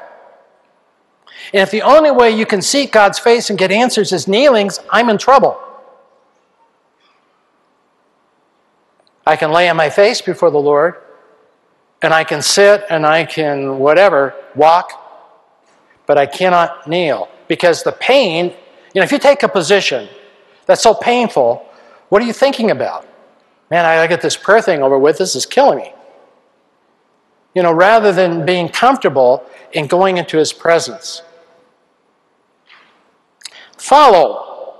And 1.54 1.62
if 1.62 1.70
the 1.70 1.80
only 1.80 2.10
way 2.10 2.30
you 2.30 2.44
can 2.44 2.60
seek 2.60 2.92
God's 2.92 3.18
face 3.18 3.48
and 3.48 3.58
get 3.58 3.72
answers 3.72 4.12
is 4.12 4.28
kneelings, 4.28 4.78
I'm 4.90 5.08
in 5.08 5.16
trouble. 5.16 5.58
I 9.26 9.36
can 9.36 9.52
lay 9.52 9.70
on 9.70 9.76
my 9.78 9.88
face 9.88 10.20
before 10.20 10.50
the 10.50 10.58
Lord, 10.58 10.96
and 12.02 12.14
I 12.14 12.24
can 12.24 12.42
sit 12.42 12.84
and 12.88 13.06
I 13.06 13.24
can 13.24 13.78
whatever, 13.78 14.34
walk, 14.54 14.92
but 16.06 16.16
I 16.18 16.26
cannot 16.26 16.88
kneel 16.88 17.28
because 17.48 17.82
the 17.82 17.92
pain, 17.92 18.54
you 18.94 19.00
know, 19.00 19.02
if 19.02 19.12
you 19.12 19.18
take 19.18 19.42
a 19.42 19.48
position 19.48 20.08
that's 20.66 20.82
so 20.82 20.94
painful, 20.94 21.66
what 22.08 22.22
are 22.22 22.24
you 22.24 22.32
thinking 22.32 22.70
about? 22.70 23.06
Man, 23.70 23.84
I 23.84 24.06
get 24.06 24.20
this 24.20 24.36
prayer 24.36 24.62
thing 24.62 24.82
over 24.82 24.98
with, 24.98 25.18
this 25.18 25.36
is 25.36 25.46
killing 25.46 25.78
me. 25.78 25.92
You 27.54 27.62
know, 27.62 27.72
rather 27.72 28.12
than 28.12 28.46
being 28.46 28.68
comfortable 28.68 29.44
in 29.72 29.86
going 29.86 30.16
into 30.16 30.38
his 30.38 30.52
presence. 30.52 31.22
Follow. 33.76 34.76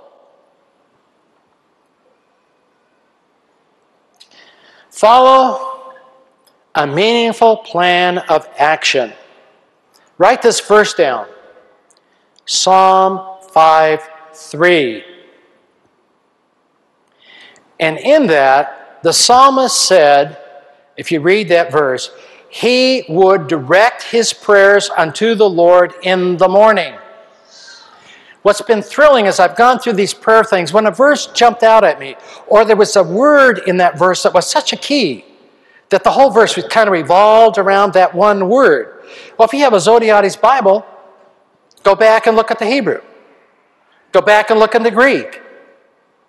Follow 4.89 5.70
a 6.75 6.87
meaningful 6.87 7.57
plan 7.57 8.19
of 8.19 8.47
action. 8.57 9.13
Write 10.17 10.41
this 10.41 10.59
verse 10.59 10.93
down 10.93 11.27
Psalm 12.45 13.39
5 13.51 14.09
3. 14.33 15.03
And 17.79 17.97
in 17.97 18.27
that, 18.27 18.99
the 19.03 19.11
psalmist 19.11 19.75
said, 19.87 20.37
if 20.97 21.11
you 21.11 21.19
read 21.19 21.49
that 21.49 21.71
verse, 21.71 22.11
he 22.49 23.03
would 23.09 23.47
direct 23.47 24.03
his 24.03 24.33
prayers 24.33 24.89
unto 24.95 25.35
the 25.35 25.49
Lord 25.49 25.93
in 26.03 26.37
the 26.37 26.47
morning. 26.47 26.93
What's 28.43 28.61
been 28.61 28.81
thrilling 28.81 29.25
is 29.25 29.39
I've 29.39 29.55
gone 29.55 29.79
through 29.79 29.93
these 29.93 30.13
prayer 30.13 30.43
things. 30.43 30.73
When 30.73 30.85
a 30.85 30.91
verse 30.91 31.27
jumped 31.27 31.63
out 31.63 31.83
at 31.83 31.99
me, 31.99 32.15
or 32.47 32.65
there 32.65 32.75
was 32.75 32.95
a 32.95 33.03
word 33.03 33.61
in 33.67 33.77
that 33.77 33.97
verse 33.97 34.23
that 34.23 34.33
was 34.33 34.49
such 34.49 34.73
a 34.73 34.75
key, 34.75 35.25
that 35.91 36.03
the 36.03 36.11
whole 36.11 36.31
verse 36.31 36.55
kind 36.69 36.87
of 36.87 36.93
revolved 36.93 37.57
around 37.57 37.93
that 37.93 38.15
one 38.15 38.49
word. 38.49 39.03
Well, 39.37 39.45
if 39.47 39.53
you 39.53 39.59
have 39.59 39.73
a 39.73 39.77
Zodhiates 39.77 40.39
Bible, 40.39 40.85
go 41.83 41.95
back 41.95 42.27
and 42.27 42.35
look 42.35 42.49
at 42.49 42.59
the 42.59 42.65
Hebrew. 42.65 43.01
Go 44.11 44.21
back 44.21 44.49
and 44.49 44.59
look 44.59 44.73
in 44.73 44.83
the 44.83 44.91
Greek. 44.91 45.41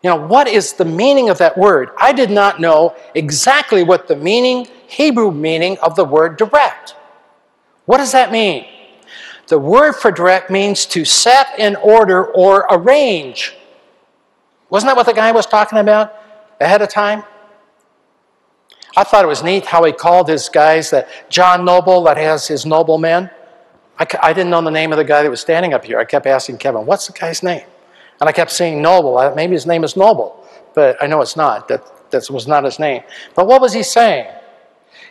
You 0.02 0.10
know, 0.10 0.16
what 0.16 0.48
is 0.48 0.72
the 0.72 0.84
meaning 0.84 1.30
of 1.30 1.38
that 1.38 1.56
word? 1.56 1.90
I 1.96 2.12
did 2.12 2.30
not 2.30 2.60
know 2.60 2.96
exactly 3.14 3.84
what 3.84 4.08
the 4.08 4.16
meaning, 4.16 4.66
Hebrew 4.88 5.30
meaning 5.30 5.78
of 5.78 5.94
the 5.94 6.04
word 6.04 6.36
direct. 6.36 6.96
What 7.86 7.98
does 7.98 8.12
that 8.12 8.32
mean? 8.32 8.66
The 9.46 9.60
word 9.60 9.92
for 9.92 10.10
direct 10.10 10.50
means 10.50 10.86
to 10.86 11.04
set 11.04 11.56
in 11.58 11.76
order 11.76 12.24
or 12.24 12.66
arrange. 12.68 13.54
Wasn't 14.70 14.88
that 14.88 14.96
what 14.96 15.06
the 15.06 15.12
guy 15.12 15.30
was 15.30 15.46
talking 15.46 15.78
about 15.78 16.14
ahead 16.60 16.82
of 16.82 16.88
time? 16.88 17.22
I 18.96 19.04
thought 19.04 19.24
it 19.24 19.28
was 19.28 19.42
neat 19.42 19.66
how 19.66 19.84
he 19.84 19.92
called 19.92 20.28
his 20.28 20.48
guys 20.48 20.90
that 20.90 21.08
John 21.30 21.64
Noble 21.64 22.02
that 22.04 22.16
has 22.16 22.46
his 22.46 22.66
noblemen. 22.66 23.30
I, 23.98 24.06
I 24.22 24.32
didn't 24.32 24.50
know 24.50 24.60
the 24.60 24.70
name 24.70 24.92
of 24.92 24.98
the 24.98 25.04
guy 25.04 25.22
that 25.22 25.30
was 25.30 25.40
standing 25.40 25.72
up 25.72 25.84
here. 25.84 25.98
I 25.98 26.04
kept 26.04 26.26
asking 26.26 26.58
Kevin, 26.58 26.84
what's 26.84 27.06
the 27.06 27.12
guy's 27.12 27.42
name? 27.42 27.64
And 28.20 28.28
I 28.28 28.32
kept 28.32 28.50
saying 28.50 28.82
Noble. 28.82 29.34
Maybe 29.34 29.54
his 29.54 29.66
name 29.66 29.82
is 29.82 29.96
Noble, 29.96 30.46
but 30.74 31.02
I 31.02 31.06
know 31.06 31.22
it's 31.22 31.36
not. 31.36 31.68
That, 31.68 32.10
that 32.10 32.28
was 32.30 32.46
not 32.46 32.64
his 32.64 32.78
name. 32.78 33.02
But 33.34 33.46
what 33.46 33.60
was 33.60 33.72
he 33.72 33.82
saying? 33.82 34.26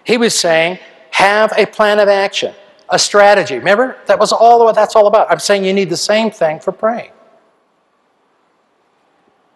He 0.03 0.17
was 0.17 0.37
saying, 0.37 0.79
have 1.11 1.51
a 1.57 1.65
plan 1.65 1.99
of 1.99 2.07
action, 2.07 2.53
a 2.89 2.99
strategy. 2.99 3.57
Remember? 3.57 3.97
That 4.05 4.19
was 4.19 4.31
all 4.31 4.63
what 4.63 4.75
that's 4.75 4.95
all 4.95 5.07
about. 5.07 5.31
I'm 5.31 5.39
saying 5.39 5.65
you 5.65 5.73
need 5.73 5.89
the 5.89 5.97
same 5.97 6.31
thing 6.31 6.59
for 6.59 6.71
praying. 6.71 7.11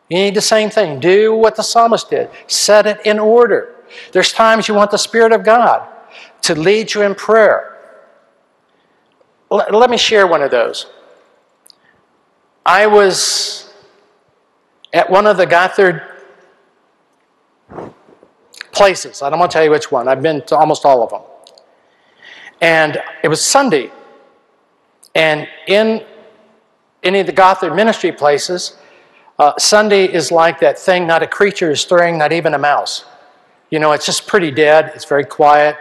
You 0.09 0.17
need 0.17 0.35
the 0.35 0.41
same 0.41 0.69
thing. 0.69 0.99
Do 0.99 1.35
what 1.35 1.55
the 1.55 1.63
psalmist 1.63 2.09
did. 2.09 2.29
Set 2.47 2.85
it 2.85 3.05
in 3.05 3.19
order. 3.19 3.74
There's 4.11 4.31
times 4.31 4.67
you 4.67 4.73
want 4.73 4.91
the 4.91 4.97
Spirit 4.97 5.31
of 5.31 5.43
God 5.43 5.87
to 6.43 6.55
lead 6.55 6.93
you 6.93 7.01
in 7.01 7.15
prayer. 7.15 7.77
Let 9.49 9.89
me 9.89 9.97
share 9.97 10.27
one 10.27 10.41
of 10.41 10.51
those. 10.51 10.87
I 12.65 12.87
was 12.87 13.71
at 14.93 15.09
one 15.09 15.27
of 15.27 15.37
the 15.37 15.45
Gothard 15.45 16.01
places. 18.71 19.21
I 19.21 19.29
don't 19.29 19.39
want 19.39 19.51
to 19.51 19.55
tell 19.55 19.63
you 19.63 19.71
which 19.71 19.91
one. 19.91 20.07
I've 20.07 20.21
been 20.21 20.41
to 20.43 20.55
almost 20.55 20.85
all 20.85 21.03
of 21.03 21.09
them. 21.09 21.21
And 22.61 23.01
it 23.23 23.27
was 23.27 23.41
Sunday. 23.41 23.91
And 25.13 25.47
in 25.67 26.03
any 27.03 27.19
of 27.19 27.27
the 27.27 27.31
Gothard 27.31 27.75
ministry 27.75 28.11
places, 28.11 28.77
uh, 29.37 29.53
Sunday 29.57 30.05
is 30.05 30.31
like 30.31 30.59
that 30.59 30.79
thing, 30.79 31.05
not 31.05 31.21
a 31.21 31.27
creature 31.27 31.71
is 31.71 31.81
stirring, 31.81 32.17
not 32.17 32.31
even 32.31 32.53
a 32.53 32.57
mouse. 32.57 33.05
You 33.69 33.79
know, 33.79 33.91
it's 33.91 34.05
just 34.05 34.27
pretty 34.27 34.51
dead, 34.51 34.91
it's 34.95 35.05
very 35.05 35.25
quiet. 35.25 35.77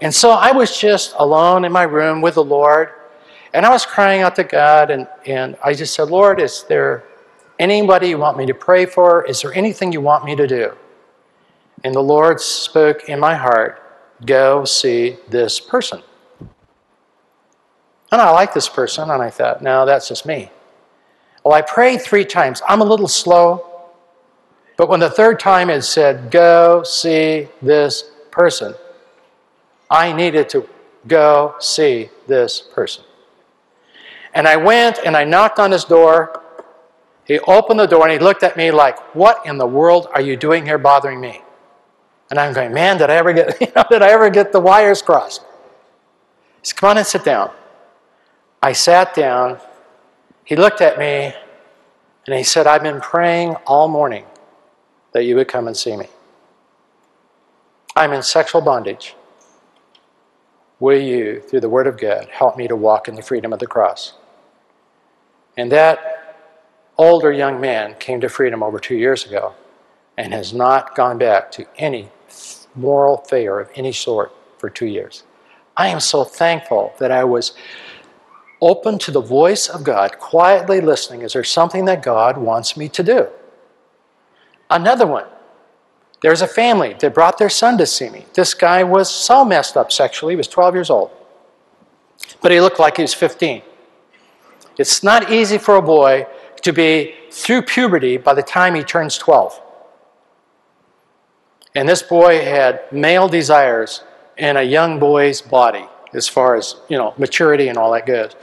And 0.00 0.14
so 0.14 0.30
I 0.30 0.52
was 0.52 0.78
just 0.78 1.14
alone 1.18 1.64
in 1.64 1.72
my 1.72 1.82
room 1.82 2.20
with 2.20 2.34
the 2.34 2.44
Lord, 2.44 2.90
and 3.54 3.64
I 3.64 3.70
was 3.70 3.86
crying 3.86 4.22
out 4.22 4.36
to 4.36 4.44
God, 4.44 4.90
and, 4.90 5.08
and 5.24 5.56
I 5.64 5.74
just 5.74 5.94
said, 5.94 6.10
Lord, 6.10 6.40
is 6.40 6.64
there 6.68 7.04
anybody 7.58 8.08
you 8.08 8.18
want 8.18 8.36
me 8.36 8.46
to 8.46 8.54
pray 8.54 8.86
for? 8.86 9.24
Is 9.24 9.40
there 9.40 9.54
anything 9.54 9.92
you 9.92 10.00
want 10.00 10.24
me 10.24 10.36
to 10.36 10.46
do? 10.46 10.72
And 11.84 11.94
the 11.94 12.02
Lord 12.02 12.40
spoke 12.40 13.08
in 13.08 13.18
my 13.18 13.34
heart, 13.34 13.82
Go 14.24 14.64
see 14.64 15.18
this 15.28 15.60
person. 15.60 16.02
And 16.40 18.22
I 18.22 18.30
like 18.30 18.54
this 18.54 18.68
person, 18.68 19.10
and 19.10 19.22
I 19.22 19.30
thought, 19.30 19.62
no, 19.62 19.84
that's 19.84 20.08
just 20.08 20.24
me. 20.24 20.50
Well, 21.44 21.54
I 21.54 21.60
prayed 21.60 22.00
three 22.00 22.24
times. 22.24 22.62
I'm 22.66 22.80
a 22.80 22.84
little 22.84 23.08
slow. 23.08 23.75
But 24.76 24.88
when 24.90 25.00
the 25.00 25.10
third 25.10 25.40
time 25.40 25.70
it 25.70 25.82
said, 25.82 26.30
Go 26.30 26.82
see 26.82 27.48
this 27.62 28.04
person, 28.30 28.74
I 29.90 30.12
needed 30.12 30.48
to 30.50 30.68
go 31.08 31.54
see 31.58 32.10
this 32.26 32.60
person. 32.60 33.04
And 34.34 34.46
I 34.46 34.56
went 34.56 34.98
and 35.04 35.16
I 35.16 35.24
knocked 35.24 35.58
on 35.58 35.70
his 35.72 35.84
door, 35.84 36.42
He 37.24 37.38
opened 37.40 37.80
the 37.80 37.86
door 37.86 38.02
and 38.02 38.12
he 38.12 38.18
looked 38.18 38.42
at 38.42 38.56
me 38.56 38.70
like, 38.70 38.98
What 39.14 39.44
in 39.46 39.56
the 39.56 39.66
world 39.66 40.08
are 40.12 40.20
you 40.20 40.36
doing 40.36 40.66
here 40.66 40.78
bothering 40.78 41.20
me? 41.20 41.42
And 42.28 42.38
I'm 42.38 42.52
going, 42.52 42.74
Man, 42.74 42.98
did 42.98 43.08
I 43.08 43.14
ever 43.16 43.32
get, 43.32 43.58
you 43.60 43.68
know, 43.74 43.84
did 43.90 44.02
I 44.02 44.10
ever 44.10 44.28
get 44.28 44.52
the 44.52 44.60
wires 44.60 45.00
crossed? 45.00 45.40
He 46.60 46.68
said, 46.68 46.76
Come 46.76 46.90
on 46.90 46.98
and 46.98 47.06
sit 47.06 47.24
down. 47.24 47.50
I 48.62 48.72
sat 48.72 49.14
down. 49.14 49.58
He 50.44 50.54
looked 50.54 50.80
at 50.80 50.98
me 50.98 51.32
and 52.26 52.36
he 52.36 52.44
said, 52.44 52.66
I've 52.66 52.82
been 52.82 53.00
praying 53.00 53.54
all 53.66 53.88
morning 53.88 54.26
that 55.16 55.24
you 55.24 55.34
would 55.34 55.48
come 55.48 55.66
and 55.66 55.74
see 55.74 55.96
me. 55.96 56.08
I'm 57.96 58.12
in 58.12 58.22
sexual 58.22 58.60
bondage. 58.60 59.14
Will 60.78 61.00
you, 61.00 61.40
through 61.40 61.60
the 61.60 61.70
Word 61.70 61.86
of 61.86 61.96
God, 61.96 62.28
help 62.30 62.58
me 62.58 62.68
to 62.68 62.76
walk 62.76 63.08
in 63.08 63.14
the 63.14 63.22
freedom 63.22 63.50
of 63.50 63.58
the 63.58 63.66
cross? 63.66 64.12
And 65.56 65.72
that 65.72 66.36
older 66.98 67.32
young 67.32 67.62
man 67.62 67.94
came 67.98 68.20
to 68.20 68.28
freedom 68.28 68.62
over 68.62 68.78
two 68.78 68.94
years 68.94 69.24
ago 69.24 69.54
and 70.18 70.34
has 70.34 70.52
not 70.52 70.94
gone 70.94 71.16
back 71.16 71.50
to 71.52 71.64
any 71.78 72.10
moral 72.74 73.16
failure 73.16 73.58
of 73.58 73.70
any 73.74 73.92
sort 73.92 74.32
for 74.58 74.68
two 74.68 74.84
years. 74.84 75.22
I 75.78 75.88
am 75.88 76.00
so 76.00 76.24
thankful 76.24 76.92
that 76.98 77.10
I 77.10 77.24
was 77.24 77.54
open 78.60 78.98
to 78.98 79.10
the 79.10 79.22
voice 79.22 79.66
of 79.66 79.82
God, 79.82 80.18
quietly 80.18 80.82
listening. 80.82 81.22
Is 81.22 81.32
there 81.32 81.42
something 81.42 81.86
that 81.86 82.02
God 82.02 82.36
wants 82.36 82.76
me 82.76 82.90
to 82.90 83.02
do? 83.02 83.28
Another 84.70 85.06
one 85.06 85.26
there's 86.22 86.42
a 86.42 86.46
family 86.46 86.96
that 87.00 87.14
brought 87.14 87.38
their 87.38 87.50
son 87.50 87.76
to 87.78 87.86
see 87.86 88.08
me. 88.08 88.26
This 88.34 88.54
guy 88.54 88.82
was 88.82 89.10
so 89.10 89.44
messed 89.44 89.76
up 89.76 89.92
sexually, 89.92 90.32
he 90.32 90.36
was 90.36 90.48
12 90.48 90.74
years 90.74 90.90
old. 90.90 91.10
But 92.40 92.52
he 92.52 92.60
looked 92.60 92.80
like 92.80 92.96
he 92.96 93.02
was 93.02 93.14
15. 93.14 93.62
It's 94.78 95.02
not 95.02 95.30
easy 95.30 95.58
for 95.58 95.76
a 95.76 95.82
boy 95.82 96.26
to 96.62 96.72
be 96.72 97.14
through 97.30 97.62
puberty 97.62 98.16
by 98.16 98.34
the 98.34 98.42
time 98.42 98.74
he 98.74 98.82
turns 98.82 99.18
12. 99.18 99.60
And 101.74 101.88
this 101.88 102.02
boy 102.02 102.42
had 102.42 102.80
male 102.90 103.28
desires 103.28 104.02
in 104.38 104.56
a 104.56 104.62
young 104.62 104.98
boy's 104.98 105.42
body 105.42 105.86
as 106.14 106.26
far 106.26 106.56
as, 106.56 106.76
you 106.88 106.96
know, 106.96 107.14
maturity 107.18 107.68
and 107.68 107.76
all 107.76 107.92
that 107.92 108.06
goes. 108.06 108.34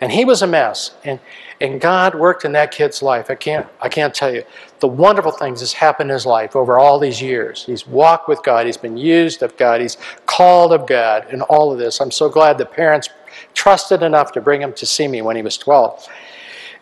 And 0.00 0.10
he 0.10 0.24
was 0.24 0.40
a 0.40 0.46
mess. 0.46 0.92
And 1.04 1.20
and 1.60 1.80
God 1.80 2.14
worked 2.14 2.44
in 2.44 2.52
that 2.52 2.70
kid's 2.70 3.02
life. 3.02 3.30
I 3.30 3.34
can't, 3.34 3.66
I 3.80 3.88
can't 3.88 4.14
tell 4.14 4.32
you 4.32 4.44
the 4.80 4.86
wonderful 4.86 5.32
things 5.32 5.60
that's 5.60 5.72
happened 5.72 6.10
in 6.10 6.14
his 6.14 6.24
life 6.24 6.54
over 6.54 6.78
all 6.78 6.98
these 6.98 7.20
years. 7.20 7.64
He's 7.64 7.86
walked 7.86 8.28
with 8.28 8.42
God, 8.42 8.66
he's 8.66 8.76
been 8.76 8.96
used 8.96 9.42
of 9.42 9.56
God, 9.56 9.80
he's 9.80 9.96
called 10.26 10.72
of 10.72 10.86
God, 10.86 11.26
and 11.30 11.42
all 11.42 11.72
of 11.72 11.78
this. 11.78 12.00
I'm 12.00 12.12
so 12.12 12.28
glad 12.28 12.58
the 12.58 12.66
parents 12.66 13.08
trusted 13.54 14.02
enough 14.02 14.32
to 14.32 14.40
bring 14.40 14.62
him 14.62 14.72
to 14.74 14.86
see 14.86 15.08
me 15.08 15.22
when 15.22 15.36
he 15.36 15.42
was 15.42 15.58
12. 15.58 16.06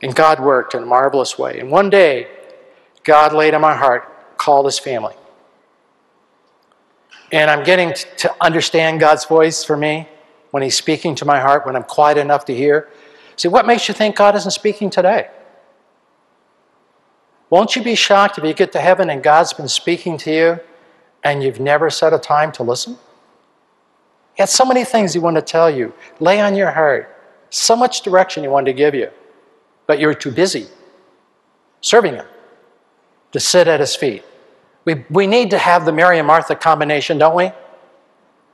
And 0.02 0.14
God 0.14 0.40
worked 0.40 0.74
in 0.74 0.82
a 0.82 0.86
marvelous 0.86 1.38
way. 1.38 1.58
And 1.58 1.70
one 1.70 1.88
day, 1.88 2.28
God 3.02 3.32
laid 3.32 3.54
on 3.54 3.62
my 3.62 3.74
heart, 3.74 4.36
called 4.36 4.66
his 4.66 4.78
family. 4.78 5.14
And 7.32 7.50
I'm 7.50 7.64
getting 7.64 7.94
to 8.18 8.34
understand 8.40 9.00
God's 9.00 9.24
voice 9.24 9.64
for 9.64 9.76
me 9.76 10.08
when 10.50 10.62
he's 10.62 10.76
speaking 10.76 11.14
to 11.16 11.24
my 11.24 11.40
heart, 11.40 11.66
when 11.66 11.76
I'm 11.76 11.82
quiet 11.82 12.18
enough 12.18 12.44
to 12.46 12.54
hear. 12.54 12.88
See, 13.37 13.49
what 13.49 13.66
makes 13.66 13.87
you 13.87 13.94
think 13.94 14.16
God 14.16 14.35
isn't 14.35 14.51
speaking 14.51 14.90
today? 14.90 15.29
Won't 17.51 17.77
you 17.77 17.83
be 17.83 17.94
shocked 17.94 18.38
if 18.38 18.44
you 18.44 18.55
get 18.55 18.72
to 18.72 18.81
heaven 18.81 19.09
and 19.09 19.22
God's 19.22 19.53
been 19.53 19.68
speaking 19.68 20.18
to 20.18 20.33
you 20.33 20.61
and 21.22 21.42
you've 21.42 21.61
never 21.61 21.90
set 21.90 22.12
a 22.12 22.18
time 22.18 22.51
to 22.53 22.62
listen? 22.62 22.99
He 24.35 24.42
had 24.42 24.49
so 24.49 24.64
many 24.64 24.85
things 24.85 25.12
He 25.12 25.18
wanted 25.18 25.46
to 25.46 25.53
tell 25.53 25.70
you, 25.70 25.92
lay 26.18 26.40
on 26.40 26.57
your 26.57 26.72
heart, 26.72 27.14
so 27.51 27.77
much 27.77 28.03
direction 28.03 28.42
He 28.42 28.49
wanted 28.49 28.72
to 28.72 28.77
give 28.77 28.94
you, 28.94 29.11
but 29.87 30.01
you're 30.01 30.14
too 30.14 30.33
busy 30.33 30.66
serving 31.81 32.14
Him 32.14 32.27
to 33.33 33.38
sit 33.38 33.68
at 33.68 33.81
His 33.81 33.94
feet. 33.94 34.25
We, 34.85 35.05
we 35.11 35.27
need 35.27 35.51
to 35.51 35.59
have 35.59 35.85
the 35.85 35.92
Mary 35.92 36.18
and 36.18 36.27
Martha 36.27 36.57
combination, 36.57 37.18
don't 37.18 37.37
we? 37.37 37.51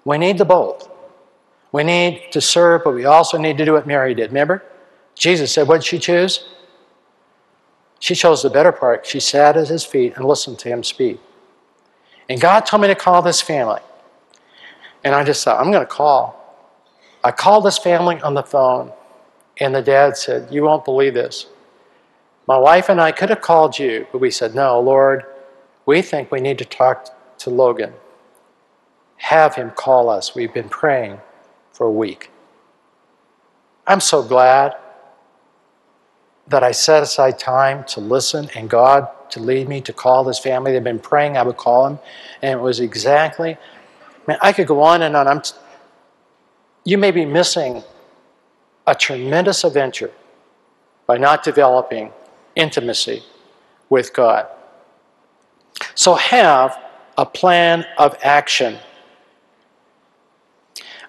We 0.05 0.19
need 0.19 0.39
the 0.39 0.45
both. 0.45 0.89
We 1.71 1.85
need 1.85 2.31
to 2.33 2.41
serve, 2.41 2.83
but 2.85 2.93
we 2.95 3.07
also 3.07 3.39
need 3.39 3.57
to 3.59 3.65
do 3.65 3.73
what 3.73 3.87
Mary 3.87 4.15
did. 4.15 4.31
Remember? 4.31 4.63
Jesus 5.23 5.53
said, 5.53 5.69
What 5.69 5.77
did 5.77 5.85
she 5.85 6.01
choose? 6.01 6.49
She 8.01 8.17
chose 8.17 8.43
the 8.43 8.51
better 8.51 8.73
part. 8.73 9.07
She 9.07 9.21
sat 9.21 9.57
at 9.57 9.69
his 9.69 9.85
feet 9.85 10.15
and 10.17 10.25
listened 10.25 10.59
to 10.59 10.69
him 10.69 10.83
speak. 10.83 11.21
And 12.29 12.41
God 12.41 12.67
told 12.67 12.83
me 12.83 12.89
to 12.89 12.97
call 12.97 13.23
this 13.23 13.41
family. 13.41 13.81
And 15.05 15.15
I 15.15 15.23
just 15.23 15.45
thought, 15.45 15.61
I'm 15.61 15.71
going 15.71 15.87
to 15.87 15.87
call. 15.87 16.67
I 17.23 17.31
called 17.31 17.65
this 17.65 17.79
family 17.79 18.21
on 18.21 18.35
the 18.35 18.43
phone, 18.43 18.93
and 19.59 19.73
the 19.73 19.81
dad 19.81 20.17
said, 20.17 20.53
You 20.53 20.65
won't 20.65 20.85
believe 20.85 21.15
this. 21.15 21.47
My 22.49 22.59
wife 22.59 22.89
and 22.89 23.01
I 23.01 23.13
could 23.13 23.31
have 23.31 23.43
called 23.43 23.79
you, 23.79 24.09
but 24.11 24.19
we 24.19 24.33
said, 24.33 24.57
No, 24.57 24.81
Lord, 24.81 25.23
we 25.87 26.03
think 26.03 26.33
we 26.33 26.41
need 26.41 26.59
to 26.59 26.65
talk 26.65 27.07
to 27.39 27.51
Logan. 27.51 27.93
Have 29.19 29.55
him 29.55 29.71
call 29.71 30.11
us. 30.11 30.35
We've 30.35 30.53
been 30.53 30.69
praying 30.69 31.21
for 31.71 31.87
a 31.87 31.93
week. 31.93 32.33
I'm 33.87 34.01
so 34.01 34.25
glad 34.25 34.75
that 36.53 36.63
I 36.63 36.73
set 36.73 37.03
aside 37.03 37.39
time 37.39 37.85
to 37.87 38.01
listen 38.01 38.49
and 38.55 38.71
God 38.71 39.09
to 39.31 39.41
lead 39.41 39.69
me 39.69 39.81
to 39.81 39.93
call 39.93 40.23
this 40.23 40.39
family. 40.39 40.73
They've 40.73 40.85
been 40.85 40.99
praying 40.99 41.37
I 41.37 41.43
would 41.43 41.57
call 41.57 41.87
him, 41.87 41.99
and 42.43 42.61
it 42.61 42.63
was 42.63 42.79
exactly. 42.81 43.57
Man, 44.29 44.39
I 44.41 44.53
could 44.53 44.69
go 44.69 44.81
on 44.83 45.03
and 45.03 45.17
on. 45.17 45.27
I'm. 45.27 45.41
T- 45.41 45.55
you 46.85 46.99
may 46.99 47.11
be 47.11 47.25
missing 47.25 47.83
a 48.87 48.95
tremendous 48.95 49.65
adventure 49.65 50.11
by 51.07 51.17
not 51.17 51.43
developing 51.43 52.13
intimacy 52.55 53.23
with 53.89 54.13
God. 54.13 54.47
So 55.95 56.15
have 56.15 56.79
a 57.17 57.27
plan 57.27 57.87
of 57.99 58.17
action. 58.23 58.79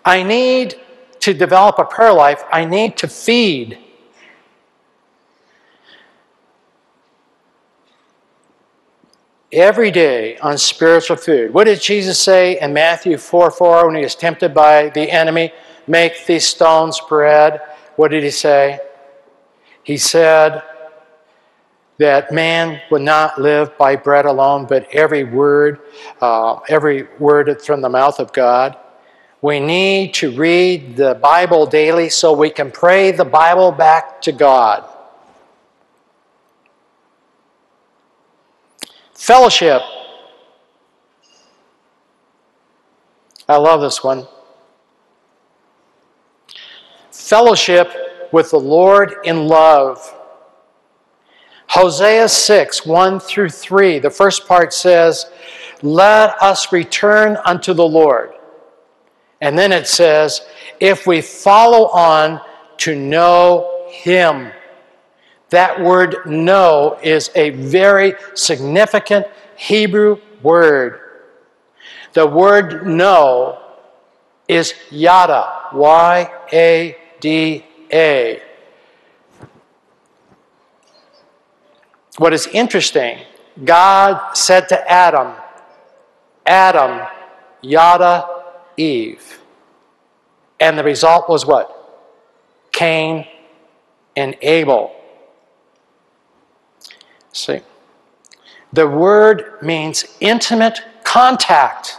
I 0.05 0.23
need 0.23 0.75
to 1.21 1.33
develop 1.33 1.79
a 1.79 1.85
prayer 1.85 2.13
life. 2.13 2.43
I 2.51 2.65
need 2.65 2.97
to 2.97 3.07
feed 3.07 3.79
every 9.53 9.91
day 9.91 10.37
on 10.37 10.57
spiritual 10.57 11.17
food. 11.17 11.53
What 11.53 11.65
did 11.65 11.81
Jesus 11.81 12.19
say 12.19 12.59
in 12.59 12.73
Matthew 12.73 13.17
4 13.17 13.51
4 13.51 13.87
when 13.87 13.95
he 13.95 14.03
was 14.03 14.15
tempted 14.15 14.53
by 14.53 14.89
the 14.89 15.09
enemy? 15.09 15.53
Make 15.87 16.25
these 16.25 16.47
stones 16.47 16.99
bread. 17.07 17.61
What 17.95 18.11
did 18.11 18.23
he 18.23 18.31
say? 18.31 18.79
He 19.83 19.97
said 19.97 20.63
that 21.97 22.31
man 22.31 22.81
would 22.89 23.01
not 23.01 23.39
live 23.39 23.77
by 23.77 23.95
bread 23.95 24.25
alone, 24.25 24.65
but 24.65 24.87
every 24.91 25.23
word, 25.23 25.79
uh, 26.21 26.59
every 26.67 27.07
word 27.19 27.61
from 27.61 27.81
the 27.81 27.89
mouth 27.89 28.19
of 28.19 28.33
God. 28.33 28.77
We 29.41 29.59
need 29.59 30.13
to 30.15 30.31
read 30.31 30.95
the 30.95 31.15
Bible 31.15 31.65
daily 31.65 32.09
so 32.09 32.31
we 32.31 32.49
can 32.49 32.71
pray 32.71 33.11
the 33.11 33.25
Bible 33.25 33.71
back 33.71 34.21
to 34.21 34.31
God. 34.31 34.89
Fellowship. 39.23 39.81
I 43.47 43.55
love 43.55 43.79
this 43.79 44.03
one. 44.03 44.27
Fellowship 47.09 47.87
with 48.33 48.51
the 48.51 48.59
Lord 48.59 49.13
in 49.23 49.47
love. 49.47 50.13
Hosea 51.67 52.27
6, 52.27 52.85
1 52.85 53.21
through 53.21 53.47
3. 53.47 53.99
The 53.99 54.09
first 54.09 54.45
part 54.45 54.73
says, 54.73 55.31
Let 55.81 56.35
us 56.41 56.73
return 56.73 57.37
unto 57.45 57.73
the 57.73 57.87
Lord. 57.87 58.33
And 59.39 59.57
then 59.57 59.71
it 59.71 59.87
says, 59.87 60.41
If 60.81 61.07
we 61.07 61.21
follow 61.21 61.87
on 61.91 62.41
to 62.79 62.93
know 62.93 63.87
Him. 63.89 64.51
That 65.53 65.79
word 65.79 66.25
know 66.25 66.97
is 67.03 67.29
a 67.35 67.51
very 67.51 68.15
significant 68.33 69.27
Hebrew 69.55 70.17
word. 70.41 70.99
The 72.13 72.25
word 72.25 72.87
know 72.87 73.61
is 74.47 74.73
yada, 74.89 75.69
Y 75.71 76.31
A 76.51 76.97
D 77.19 77.63
A. 77.93 78.41
What 82.17 82.33
is 82.33 82.47
interesting, 82.47 83.19
God 83.63 84.35
said 84.35 84.67
to 84.69 84.91
Adam, 84.91 85.33
Adam, 86.47 87.07
yada, 87.61 88.27
Eve. 88.75 89.39
And 90.59 90.79
the 90.79 90.83
result 90.83 91.29
was 91.29 91.45
what? 91.45 91.69
Cain 92.71 93.27
and 94.15 94.35
Abel. 94.41 94.95
See? 97.33 97.61
The 98.71 98.87
word 98.87 99.61
means 99.61 100.05
intimate 100.19 100.79
contact. 101.03 101.97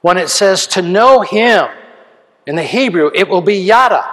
When 0.00 0.18
it 0.18 0.28
says 0.28 0.66
to 0.68 0.82
know 0.82 1.20
him 1.20 1.66
in 2.46 2.56
the 2.56 2.62
Hebrew, 2.62 3.10
it 3.14 3.28
will 3.28 3.40
be 3.40 3.56
yada. 3.56 4.04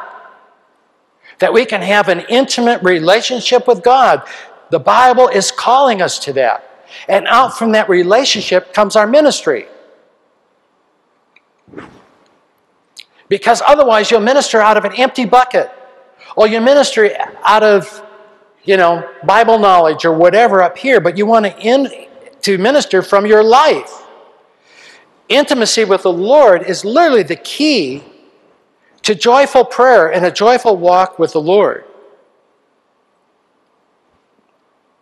that 1.42 1.52
we 1.52 1.66
can 1.66 1.82
have 1.82 2.08
an 2.08 2.20
intimate 2.30 2.82
relationship 2.84 3.68
with 3.68 3.84
God. 3.84 4.22
The 4.70 4.80
Bible 4.80 5.28
is 5.28 5.52
calling 5.52 6.02
us 6.02 6.20
to 6.20 6.34
that. 6.34 6.88
And 7.10 7.26
out 7.28 7.58
from 7.58 7.72
that 7.72 7.90
relationship 7.90 8.74
comes 8.74 8.96
our 8.96 9.08
ministry. 9.08 9.66
Because 13.28 13.62
otherwise, 13.66 14.12
you'll 14.12 14.20
minister 14.20 14.62
out 14.62 14.78
of 14.78 14.86
an 14.86 14.94
empty 14.94 15.26
bucket, 15.26 15.72
or 16.36 16.48
you 16.48 16.62
minister 16.62 17.10
out 17.44 17.64
of, 17.64 18.01
you 18.64 18.78
know, 18.78 19.10
Bible 19.24 19.58
knowledge 19.58 20.06
or 20.06 20.14
whatever 20.14 20.62
up 20.62 20.78
here, 20.78 21.00
but 21.00 21.18
you 21.18 21.26
want 21.26 21.46
to, 21.46 21.60
in, 21.60 21.90
to 22.42 22.58
minister 22.58 23.02
from 23.02 23.26
your 23.26 23.44
life. 23.44 24.06
Intimacy 25.30 25.86
with 25.86 26.04
the 26.04 26.12
Lord 26.12 26.64
is 26.64 26.86
literally 26.86 27.24
the 27.24 27.38
key 27.38 28.04
to 29.04 29.16
joyful 29.16 29.66
prayer 29.66 30.12
and 30.12 30.26
a 30.26 30.32
joyful 30.32 30.78
walk 30.78 31.18
with 31.18 31.34
the 31.34 31.42
Lord. 31.42 31.86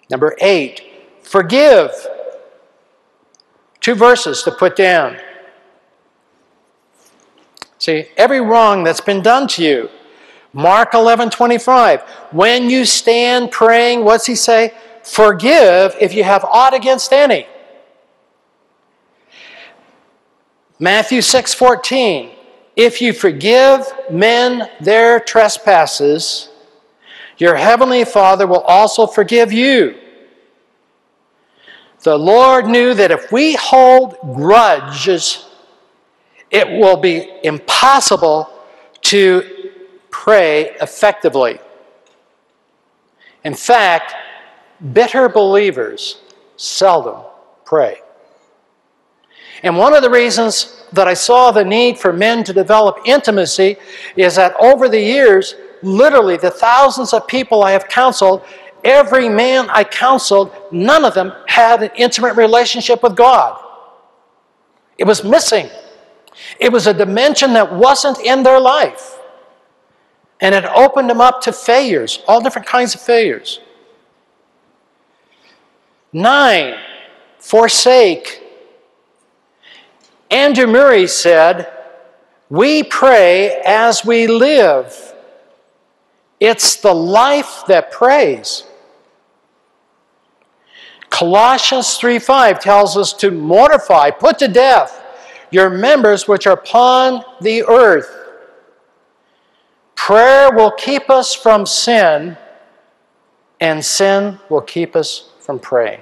Number 0.09 0.35
eight, 0.41 0.81
forgive. 1.21 1.91
Two 3.81 3.95
verses 3.95 4.43
to 4.43 4.51
put 4.51 4.75
down. 4.75 5.17
See, 7.77 8.05
every 8.17 8.41
wrong 8.41 8.83
that's 8.83 9.01
been 9.01 9.21
done 9.21 9.47
to 9.49 9.63
you. 9.63 9.89
Mark 10.53 10.93
11 10.93 11.29
25. 11.29 12.01
When 12.31 12.69
you 12.69 12.85
stand 12.85 13.51
praying, 13.51 14.03
what's 14.03 14.25
he 14.25 14.35
say? 14.35 14.73
Forgive 15.03 15.95
if 15.99 16.13
you 16.13 16.23
have 16.23 16.43
aught 16.43 16.73
against 16.73 17.13
any. 17.13 17.47
Matthew 20.79 21.21
6 21.21 21.53
14. 21.53 22.31
If 22.75 23.01
you 23.01 23.11
forgive 23.11 23.91
men 24.09 24.69
their 24.79 25.19
trespasses, 25.19 26.49
your 27.37 27.55
heavenly 27.55 28.05
Father 28.05 28.47
will 28.47 28.61
also 28.61 29.05
forgive 29.05 29.51
you. 29.51 29.97
The 32.03 32.17
Lord 32.17 32.67
knew 32.67 32.93
that 32.93 33.11
if 33.11 33.31
we 33.31 33.55
hold 33.55 34.17
grudges, 34.33 35.45
it 36.49 36.67
will 36.67 36.95
be 36.95 37.29
impossible 37.43 38.49
to 39.01 39.58
pray 40.19 40.75
effectively. 40.81 41.57
In 43.45 43.53
fact, 43.53 44.13
bitter 44.91 45.29
believers 45.29 46.21
seldom 46.57 47.23
pray. 47.63 48.01
And 49.63 49.77
one 49.77 49.93
of 49.93 50.03
the 50.03 50.09
reasons 50.09 50.83
that 50.91 51.07
I 51.07 51.13
saw 51.13 51.51
the 51.51 51.63
need 51.63 51.97
for 51.97 52.11
men 52.11 52.43
to 52.43 52.51
develop 52.51 52.97
intimacy 53.05 53.77
is 54.17 54.35
that 54.35 54.55
over 54.59 54.89
the 54.89 54.99
years, 54.99 55.55
literally 55.81 56.35
the 56.35 56.51
thousands 56.51 57.13
of 57.13 57.25
people 57.25 57.63
I 57.63 57.71
have 57.71 57.87
counseled, 57.87 58.43
every 58.83 59.29
man 59.29 59.69
I 59.69 59.85
counseled, 59.85 60.51
none 60.69 61.05
of 61.05 61.13
them 61.13 61.31
had 61.47 61.81
an 61.81 61.91
intimate 61.95 62.35
relationship 62.35 63.03
with 63.03 63.15
God. 63.15 63.57
It 64.97 65.07
was 65.07 65.23
missing. 65.23 65.69
It 66.59 66.73
was 66.73 66.87
a 66.87 66.93
dimension 66.93 67.53
that 67.53 67.73
wasn't 67.73 68.19
in 68.19 68.43
their 68.43 68.59
life. 68.59 69.18
And 70.41 70.55
it 70.55 70.65
opened 70.65 71.09
them 71.09 71.21
up 71.21 71.41
to 71.41 71.51
failures, 71.51 72.23
all 72.27 72.41
different 72.41 72.67
kinds 72.67 72.95
of 72.95 73.01
failures. 73.01 73.59
Nine, 76.13 76.75
forsake 77.39 78.41
Andrew 80.29 80.67
Murray 80.67 81.07
said, 81.07 81.71
We 82.49 82.83
pray 82.83 83.61
as 83.65 84.05
we 84.05 84.27
live. 84.27 85.13
It's 86.39 86.75
the 86.77 86.93
life 86.93 87.63
that 87.67 87.91
prays. 87.91 88.63
Colossians 91.09 91.97
3:5 91.97 92.59
tells 92.59 92.95
us 92.95 93.11
to 93.13 93.31
mortify, 93.31 94.11
put 94.11 94.37
to 94.39 94.47
death 94.47 95.03
your 95.49 95.69
members 95.69 96.27
which 96.27 96.45
are 96.45 96.53
upon 96.53 97.25
the 97.41 97.63
earth. 97.63 98.18
Prayer 99.99 100.49
will 100.51 100.71
keep 100.71 101.09
us 101.09 101.35
from 101.35 101.65
sin, 101.65 102.37
and 103.59 103.83
sin 103.83 104.39
will 104.49 104.61
keep 104.61 104.95
us 104.95 105.29
from 105.41 105.59
praying. 105.59 105.99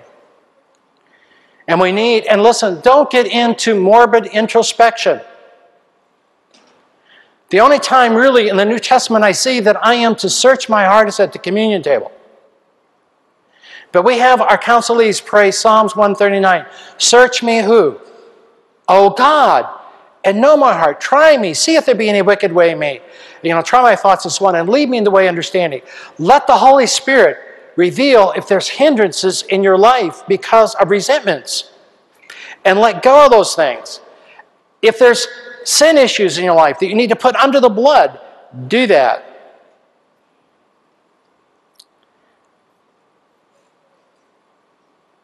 And 1.67 1.81
we 1.81 1.91
need, 1.91 2.25
and 2.27 2.43
listen, 2.43 2.79
don't 2.81 3.10
get 3.10 3.25
into 3.25 3.73
morbid 3.73 4.27
introspection. 4.27 5.19
The 7.49 7.60
only 7.60 7.79
time 7.79 8.13
really 8.13 8.49
in 8.49 8.55
the 8.55 8.65
New 8.65 8.77
Testament 8.77 9.25
I 9.25 9.31
see 9.31 9.60
that 9.62 9.83
I 9.83 9.95
am 9.95 10.15
to 10.17 10.29
search 10.29 10.69
my 10.69 10.86
heart 10.86 11.07
is 11.07 11.19
at 11.19 11.33
the 11.33 11.39
communion 11.39 11.81
table. 11.81 12.12
But 13.91 14.05
we 14.05 14.19
have 14.19 14.41
our 14.41 14.60
counselees 14.60 15.25
pray 15.25 15.49
Psalms 15.49 15.95
139 15.95 16.67
Search 16.99 17.41
me 17.41 17.63
who? 17.63 17.99
O 18.88 19.10
God, 19.10 19.67
and 20.23 20.39
know 20.39 20.55
my 20.55 20.73
heart. 20.77 21.01
Try 21.01 21.36
me. 21.36 21.55
See 21.55 21.75
if 21.75 21.88
there 21.88 21.95
be 21.95 22.10
any 22.10 22.21
wicked 22.21 22.53
way 22.53 22.71
in 22.71 22.79
me. 22.79 23.01
You 23.43 23.54
know, 23.54 23.62
try 23.62 23.82
my 23.82 23.95
thoughts 23.95 24.23
this 24.23 24.41
one 24.41 24.56
and 24.56 24.67
lead 24.69 24.89
me 24.89 24.97
in 24.97 25.04
the 25.04 25.12
way 25.12 25.28
of 25.28 25.30
understanding. 25.30 25.82
Let 26.17 26.47
the 26.47 26.58
Holy 26.58 26.88
Spirit 26.88 27.38
reveal 27.76 28.34
if 28.36 28.47
there's 28.47 28.67
hindrances 28.67 29.43
in 29.43 29.63
your 29.63 29.78
life 29.78 30.23
because 30.28 30.76
of 30.76 30.89
resentments. 30.89 31.71
And 32.65 32.80
let 32.80 33.04
go 33.04 33.26
of 33.26 33.32
those 33.32 33.56
things. 33.56 34.02
If 34.82 35.00
there's 35.00 35.28
sin 35.63 35.97
issues 35.97 36.38
in 36.38 36.45
your 36.45 36.56
life 36.56 36.80
that 36.80 36.88
you 36.88 36.95
need 36.95 37.10
to 37.10 37.15
put 37.15 37.36
under 37.36 37.60
the 37.60 37.69
blood, 37.69 38.19
do 38.67 38.88
that. 38.88 39.23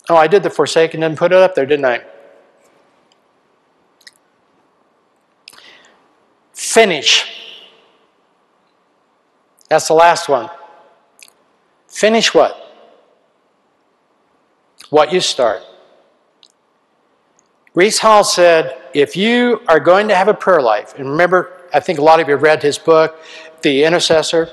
Oh, 0.09 0.15
I 0.15 0.27
did 0.27 0.43
the 0.43 0.49
forsaken 0.49 1.01
and 1.01 1.17
put 1.17 1.31
it 1.31 1.37
up 1.37 1.55
there, 1.55 1.65
didn't 1.65 1.85
I? 1.85 2.03
Finish. 6.53 7.42
That's 9.73 9.87
the 9.87 9.95
last 9.95 10.29
one. 10.29 10.51
Finish 11.87 12.31
what? 12.31 12.55
What 14.91 15.11
you 15.11 15.19
start. 15.19 15.63
Rees 17.73 17.97
Howells 17.97 18.35
said, 18.35 18.79
if 18.93 19.17
you 19.17 19.61
are 19.67 19.79
going 19.79 20.09
to 20.09 20.15
have 20.15 20.27
a 20.27 20.33
prayer 20.35 20.61
life, 20.61 20.93
and 20.99 21.09
remember, 21.09 21.59
I 21.73 21.79
think 21.79 21.97
a 21.97 22.03
lot 22.03 22.19
of 22.19 22.29
you 22.29 22.35
read 22.35 22.61
his 22.61 22.77
book, 22.77 23.19
The 23.63 23.83
Intercessor. 23.83 24.51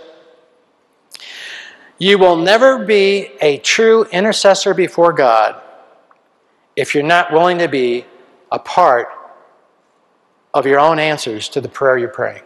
You 1.99 2.17
will 2.17 2.37
never 2.37 2.83
be 2.83 3.33
a 3.43 3.59
true 3.59 4.05
intercessor 4.05 4.73
before 4.73 5.13
God 5.13 5.61
if 6.77 6.95
you're 6.95 7.05
not 7.05 7.31
willing 7.31 7.59
to 7.59 7.69
be 7.69 8.07
a 8.51 8.59
part 8.59 9.09
of 10.55 10.65
your 10.65 10.81
own 10.81 10.99
answers 10.99 11.51
to 11.51 11.61
the 11.61 11.69
prayer 11.69 11.99
you're 11.99 12.09
praying. 12.09 12.45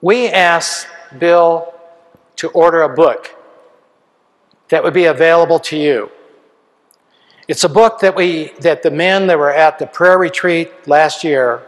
We 0.00 0.28
asked 0.28 0.86
Bill 1.18 1.74
to 2.36 2.48
order 2.50 2.82
a 2.82 2.94
book 2.94 3.34
that 4.68 4.82
would 4.82 4.94
be 4.94 5.06
available 5.06 5.58
to 5.58 5.76
you. 5.76 6.10
It's 7.48 7.64
a 7.64 7.68
book 7.68 8.00
that 8.00 8.14
we 8.14 8.52
that 8.60 8.82
the 8.82 8.90
men 8.90 9.26
that 9.28 9.38
were 9.38 9.52
at 9.52 9.78
the 9.78 9.86
prayer 9.86 10.18
retreat 10.18 10.86
last 10.86 11.24
year, 11.24 11.62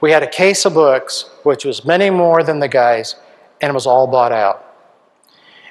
we 0.00 0.10
had 0.10 0.22
a 0.22 0.26
case 0.26 0.64
of 0.64 0.74
books, 0.74 1.30
which 1.42 1.64
was 1.64 1.84
many 1.84 2.08
more 2.08 2.42
than 2.42 2.58
the 2.58 2.68
guys, 2.68 3.16
and 3.60 3.70
it 3.70 3.74
was 3.74 3.86
all 3.86 4.06
bought 4.06 4.32
out. 4.32 4.64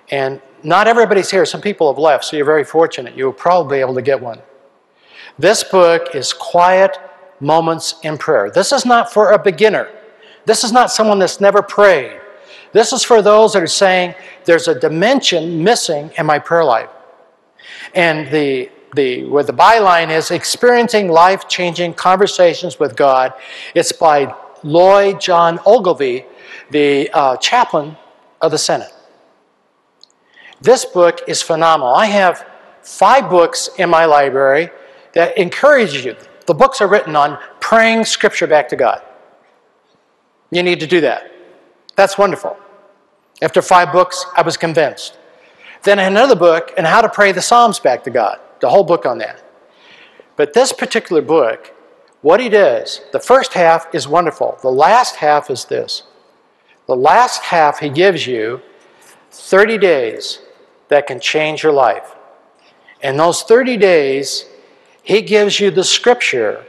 And 0.10 0.42
not 0.64 0.88
everybody's 0.88 1.32
here. 1.32 1.46
Some 1.46 1.62
people 1.62 1.92
have 1.92 1.98
left, 1.98 2.26
so 2.26 2.38
you're 2.38 2.46
very 2.46 2.64
fortunate. 2.64 3.16
You'll 3.16 3.34
probably 3.34 3.78
be 3.78 3.82
able 3.82 3.96
to 3.96 4.02
get 4.02 4.22
one. 4.22 4.42
This 5.40 5.64
book 5.64 6.16
is 6.16 6.34
Quiet 6.34 6.98
Moments 7.40 7.96
in 8.04 8.18
Prayer. 8.18 8.50
This 8.50 8.72
is 8.72 8.86
not 8.86 9.12
for 9.12 9.32
a 9.32 9.40
beginner. 9.40 9.90
This 10.48 10.64
is 10.64 10.72
not 10.72 10.92
someone 10.92 11.20
that's 11.20 11.42
never 11.42 11.62
prayed. 11.62 12.22
This 12.72 12.94
is 12.94 13.04
for 13.04 13.22
those 13.22 13.52
that 13.52 13.62
are 13.62 13.68
saying, 13.68 14.16
there's 14.46 14.70
a 14.70 14.80
dimension 14.80 15.62
missing 15.62 16.10
in 16.18 16.26
my 16.26 16.40
prayer 16.40 16.64
life. 16.64 16.90
And 17.94 18.32
the, 18.32 18.72
the, 18.96 19.26
what 19.26 19.46
the 19.46 19.54
byline 19.54 20.10
is 20.10 20.32
experiencing 20.32 21.10
life 21.10 21.50
changing 21.50 21.96
conversations 21.96 22.80
with 22.80 22.96
God. 22.96 23.34
It's 23.76 23.92
by 23.92 24.34
Lloyd 24.64 25.20
John 25.20 25.60
Ogilvie, 25.66 26.26
the 26.72 27.10
uh, 27.12 27.36
chaplain 27.38 27.98
of 28.40 28.52
the 28.52 28.58
Senate. 28.58 28.94
This 30.62 30.86
book 30.86 31.24
is 31.28 31.42
phenomenal. 31.42 31.94
I 31.94 32.06
have 32.06 32.48
five 32.84 33.30
books 33.30 33.70
in 33.80 33.90
my 33.90 34.06
library 34.06 34.70
that 35.12 35.38
encourage 35.38 36.06
you. 36.06 36.16
The 36.46 36.54
books 36.54 36.80
are 36.80 36.88
written 36.88 37.18
on 37.18 37.38
praying 37.60 38.06
scripture 38.06 38.48
back 38.48 38.70
to 38.70 38.78
God. 38.78 39.02
You 40.52 40.64
need 40.64 40.80
to 40.80 40.88
do 40.88 41.02
that. 41.02 41.32
That's 41.96 42.18
wonderful. 42.18 42.58
After 43.42 43.62
five 43.62 43.92
books, 43.92 44.26
I 44.36 44.42
was 44.42 44.58
convinced. 44.58 45.18
Then 45.84 46.00
another 46.00 46.36
book 46.36 46.74
on 46.78 46.86
how 46.86 47.02
to 47.02 47.10
pray 47.10 47.32
the 47.32 47.42
Psalms 47.42 47.80
back 47.80 48.04
to 48.06 48.10
God, 48.10 48.40
the 48.60 48.70
whole 48.70 48.84
book 48.84 49.06
on 49.06 49.18
that. 49.20 49.44
But 50.36 50.54
this 50.54 50.72
particular 50.74 51.22
book 51.22 51.74
what 52.22 52.40
he 52.40 52.50
does, 52.50 53.02
the 53.12 53.20
first 53.20 53.54
half 53.54 53.94
is 53.94 54.08
wonderful. 54.08 54.58
The 54.62 54.72
last 54.72 55.18
half 55.18 55.50
is 55.50 55.66
this. 55.66 56.04
The 56.88 56.96
last 56.96 57.44
half 57.44 57.80
he 57.80 57.90
gives 57.90 58.26
you 58.26 58.62
30 59.32 59.78
days 59.78 60.40
that 60.90 61.06
can 61.06 61.20
change 61.20 61.64
your 61.64 61.74
life. 61.74 62.16
In 63.02 63.18
those 63.18 63.44
30 63.44 63.78
days, 63.78 64.46
he 65.04 65.22
gives 65.22 65.60
you 65.60 65.70
the 65.70 65.84
scripture 65.84 66.66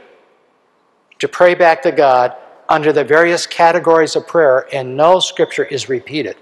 to 1.17 1.27
pray 1.27 1.55
back 1.55 1.81
to 1.81 1.91
God 1.91 2.35
under 2.69 2.93
the 2.93 3.03
various 3.03 3.47
categories 3.47 4.15
of 4.15 4.27
prayer, 4.27 4.67
and 4.71 4.95
no 4.95 5.19
scripture 5.19 5.65
is 5.65 5.89
repeated 5.89 6.37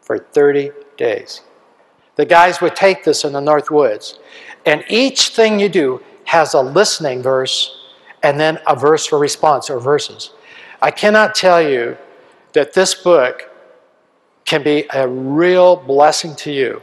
for 0.00 0.18
30 0.18 0.70
days. 0.96 1.42
The 2.16 2.24
guys 2.24 2.60
would 2.60 2.74
take 2.74 3.04
this 3.04 3.24
in 3.24 3.32
the 3.32 3.40
North 3.40 3.70
Woods, 3.70 4.18
and 4.64 4.84
each 4.88 5.28
thing 5.28 5.60
you 5.60 5.68
do 5.68 6.02
has 6.24 6.54
a 6.54 6.60
listening 6.60 7.22
verse 7.22 7.78
and 8.22 8.40
then 8.40 8.58
a 8.66 8.74
verse 8.74 9.06
for 9.06 9.18
response 9.18 9.68
or 9.68 9.78
verses. 9.78 10.32
I 10.80 10.90
cannot 10.90 11.34
tell 11.34 11.60
you 11.60 11.96
that 12.52 12.72
this 12.72 12.94
book 12.94 13.50
can 14.44 14.62
be 14.62 14.86
a 14.92 15.06
real 15.06 15.76
blessing 15.76 16.34
to 16.36 16.52
you 16.52 16.82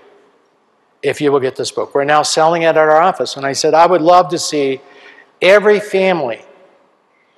if 1.02 1.22
you 1.22 1.32
will 1.32 1.40
get 1.40 1.56
this 1.56 1.72
book. 1.72 1.96
We're 1.96 2.04
now 2.04 2.24
selling 2.24 2.64
it 2.64 2.68
at 2.68 2.78
our 2.78 3.02
office, 3.02 3.38
and 3.38 3.46
I 3.46 3.54
said, 3.54 3.74
I 3.74 3.86
would 3.86 4.02
love 4.02 4.30
to 4.30 4.38
see 4.38 4.82
every 5.42 5.80
family 5.80 6.44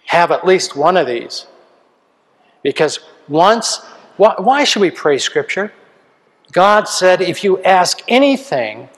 have 0.05 0.31
at 0.31 0.45
least 0.45 0.75
one 0.75 0.97
of 0.97 1.07
these. 1.07 1.47
Because 2.63 2.99
once, 3.27 3.79
why, 4.17 4.35
why 4.37 4.63
should 4.63 4.81
we 4.81 4.91
pray 4.91 5.17
Scripture? 5.17 5.71
God 6.51 6.87
said, 6.87 7.21
if 7.21 7.43
you 7.43 7.61
ask 7.63 8.01
anything 8.07 8.89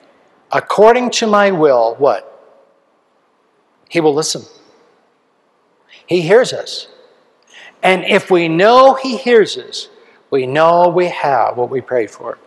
according 0.51 1.12
to 1.12 1.28
my 1.28 1.51
will, 1.51 1.95
what? 1.95 2.30
He 3.89 3.99
will 3.99 4.14
listen. 4.14 4.43
He 6.08 6.22
hears 6.22 6.51
us. 6.51 6.88
And 7.84 8.04
if 8.06 8.32
we 8.32 8.47
know 8.47 8.95
He 8.95 9.18
hears 9.18 9.58
us, 9.58 9.89
we 10.32 10.47
know 10.47 10.88
we 10.88 11.08
have 11.08 11.58
what 11.58 11.70
we 11.70 11.82
pray 11.82 12.08
for. 12.08 12.39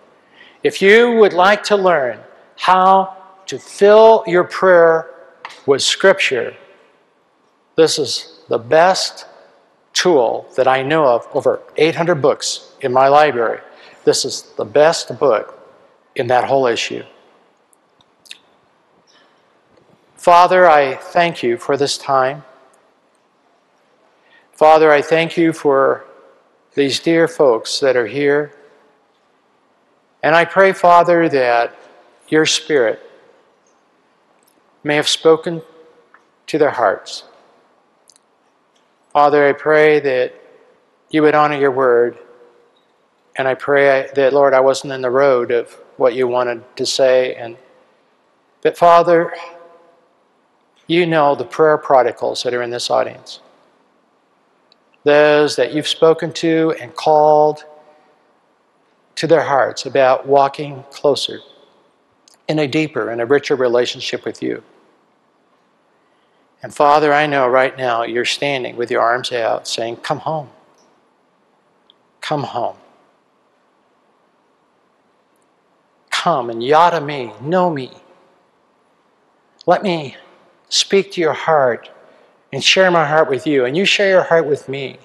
If 0.65 0.83
you 0.83 1.13
would 1.13 1.33
like 1.33 1.63
to 1.65 1.77
learn 1.77 2.19
how 2.57 3.17
to 3.47 3.59
fill 3.59 4.25
your 4.27 4.43
prayer 4.43 5.11
with 5.67 5.83
Scripture, 5.83 6.57
this 7.77 7.99
is 7.99 8.36
the 8.49 8.59
best 8.59 9.27
tool 9.93 10.47
that 10.57 10.69
I 10.69 10.83
know 10.83 11.07
of, 11.07 11.27
over 11.33 11.61
800 11.77 12.17
books 12.17 12.73
in 12.81 12.93
my 12.93 13.09
library. 13.09 13.61
This 14.05 14.25
is 14.25 14.43
the 14.57 14.65
best 14.65 15.19
book 15.19 15.59
in 16.15 16.27
that 16.29 16.45
whole 16.45 16.67
issue. 16.67 17.03
Father, 20.15 20.69
I 20.69 20.95
thank 20.95 21.43
you 21.43 21.57
for 21.57 21.77
this 21.77 21.97
time. 21.97 22.45
Father, 24.53 24.91
I 24.91 25.03
thank 25.03 25.37
you 25.37 25.53
for 25.53 26.05
these 26.75 27.01
dear 27.01 27.29
folks 27.29 27.81
that 27.81 27.97
are 27.97 28.07
here. 28.07 28.55
And 30.23 30.35
I 30.35 30.45
pray, 30.45 30.73
Father, 30.73 31.29
that 31.29 31.75
your 32.29 32.47
Spirit 32.47 33.01
may 34.83 34.97
have 34.97 35.09
spoken 35.09 35.63
to 36.49 36.59
their 36.59 36.71
hearts. 36.71 37.25
Father, 39.17 39.49
I 39.49 39.55
pray 39.55 39.99
that 40.01 40.35
you 41.09 41.23
would 41.23 41.35
honor 41.35 41.59
your 41.59 41.71
word. 41.71 42.19
And 43.39 43.49
I 43.49 43.55
pray 43.55 44.11
that, 44.14 44.35
Lord, 44.35 44.53
I 44.53 44.61
wasn't 44.61 44.93
in 44.93 45.01
the 45.01 45.09
road 45.09 45.51
of 45.51 45.73
what 45.97 46.14
you 46.14 46.29
wanted 46.29 46.62
to 46.77 46.85
say. 46.85 47.35
And 47.35 47.57
but 48.61 48.77
Father, 48.77 49.33
you 50.87 51.07
know 51.07 51.35
the 51.35 51.47
prayer 51.47 51.79
prodigals 51.79 52.43
that 52.43 52.53
are 52.53 52.61
in 52.61 52.69
this 52.69 52.91
audience. 52.91 53.41
Those 55.05 55.57
that 55.57 55.73
you've 55.73 55.89
spoken 55.89 56.31
to 56.35 56.75
and 56.79 56.95
called 56.95 57.64
to 59.14 59.27
their 59.27 59.45
hearts 59.45 59.87
about 59.87 60.27
walking 60.27 60.85
closer 60.91 61.39
in 62.49 62.59
a 62.59 62.69
deeper 62.69 63.09
and 63.09 63.23
a 63.23 63.25
richer 63.25 63.57
relationship 63.57 64.27
with 64.27 64.43
you. 64.43 64.62
And 66.63 66.75
Father, 66.75 67.13
I 67.13 67.27
know 67.27 67.47
right 67.47 67.77
now 67.77 68.03
you're 68.03 68.25
standing 68.25 68.77
with 68.77 68.91
your 68.91 69.03
arms 69.03 69.31
out 69.33 69.69
saying, 69.69 69.97
Come 69.97 70.19
home. 70.19 70.51
Come 72.21 72.45
home. 72.45 72.77
Come 76.11 76.51
and 76.51 76.63
yada 76.63 77.01
me, 77.01 77.33
know 77.41 77.71
me. 77.71 77.91
Let 79.67 79.83
me 79.83 80.17
speak 80.69 81.13
to 81.13 81.21
your 81.21 81.35
heart 81.35 81.91
and 82.53 82.65
share 82.65 82.91
my 82.91 83.07
heart 83.07 83.29
with 83.29 83.47
you, 83.47 83.65
and 83.65 83.77
you 83.77 83.85
share 83.85 84.09
your 84.09 84.23
heart 84.23 84.47
with 84.47 84.69
me. 84.69 84.99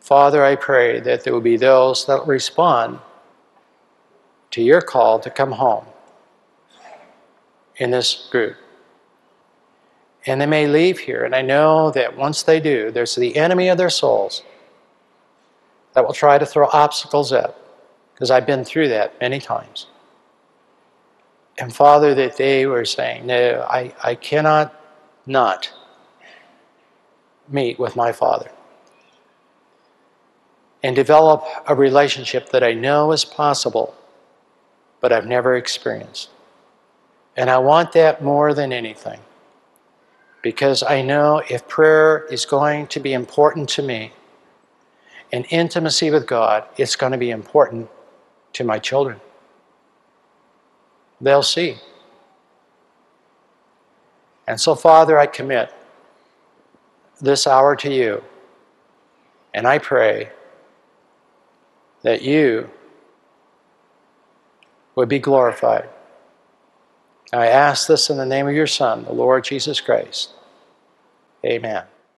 Father, 0.00 0.44
I 0.44 0.54
pray 0.54 1.00
that 1.00 1.24
there 1.24 1.32
will 1.32 1.40
be 1.40 1.56
those 1.56 2.06
that 2.06 2.26
respond 2.26 3.00
to 4.52 4.62
your 4.62 4.80
call 4.80 5.18
to 5.18 5.28
come 5.28 5.52
home 5.52 5.84
in 7.76 7.90
this 7.90 8.28
group. 8.30 8.56
And 10.26 10.40
they 10.40 10.46
may 10.46 10.66
leave 10.66 10.98
here, 10.98 11.24
and 11.24 11.34
I 11.34 11.42
know 11.42 11.90
that 11.92 12.16
once 12.16 12.42
they 12.42 12.58
do, 12.58 12.90
there's 12.90 13.14
the 13.14 13.36
enemy 13.36 13.68
of 13.68 13.78
their 13.78 13.90
souls 13.90 14.42
that 15.94 16.04
will 16.04 16.12
try 16.12 16.36
to 16.36 16.44
throw 16.44 16.68
obstacles 16.72 17.32
up, 17.32 17.58
because 18.12 18.30
I've 18.30 18.46
been 18.46 18.64
through 18.64 18.88
that 18.88 19.20
many 19.20 19.40
times. 19.40 19.86
And 21.58 21.74
Father, 21.74 22.14
that 22.14 22.36
they 22.36 22.66
were 22.66 22.84
saying, 22.84 23.26
No, 23.26 23.66
I, 23.68 23.94
I 24.02 24.14
cannot 24.14 24.74
not 25.26 25.72
meet 27.48 27.78
with 27.78 27.96
my 27.96 28.12
Father 28.12 28.50
and 30.82 30.94
develop 30.94 31.44
a 31.66 31.74
relationship 31.74 32.50
that 32.50 32.62
I 32.62 32.72
know 32.72 33.12
is 33.12 33.24
possible, 33.24 33.94
but 35.00 35.12
I've 35.12 35.26
never 35.26 35.56
experienced. 35.56 36.30
And 37.36 37.50
I 37.50 37.58
want 37.58 37.92
that 37.92 38.22
more 38.22 38.54
than 38.54 38.72
anything. 38.72 39.20
Because 40.42 40.82
I 40.82 41.02
know 41.02 41.42
if 41.50 41.68
prayer 41.68 42.26
is 42.30 42.46
going 42.46 42.86
to 42.88 43.00
be 43.00 43.12
important 43.12 43.68
to 43.70 43.82
me, 43.82 44.12
and 45.32 45.44
intimacy 45.50 46.10
with 46.10 46.26
God, 46.26 46.64
it's 46.76 46.96
going 46.96 47.12
to 47.12 47.18
be 47.18 47.30
important 47.30 47.88
to 48.52 48.64
my 48.64 48.78
children. 48.78 49.20
They'll 51.20 51.42
see. 51.42 51.76
And 54.46 54.60
so, 54.60 54.74
Father, 54.74 55.18
I 55.18 55.26
commit 55.26 55.74
this 57.20 57.46
hour 57.46 57.74
to 57.76 57.92
you, 57.92 58.22
and 59.52 59.66
I 59.66 59.78
pray 59.78 60.30
that 62.02 62.22
you 62.22 62.70
would 64.94 65.08
be 65.08 65.18
glorified. 65.18 65.88
I 67.32 67.46
ask 67.46 67.88
this 67.88 68.08
in 68.08 68.16
the 68.16 68.26
name 68.26 68.48
of 68.48 68.54
your 68.54 68.66
Son, 68.66 69.04
the 69.04 69.12
Lord 69.12 69.44
Jesus 69.44 69.80
Christ. 69.80 70.30
Amen. 71.44 71.84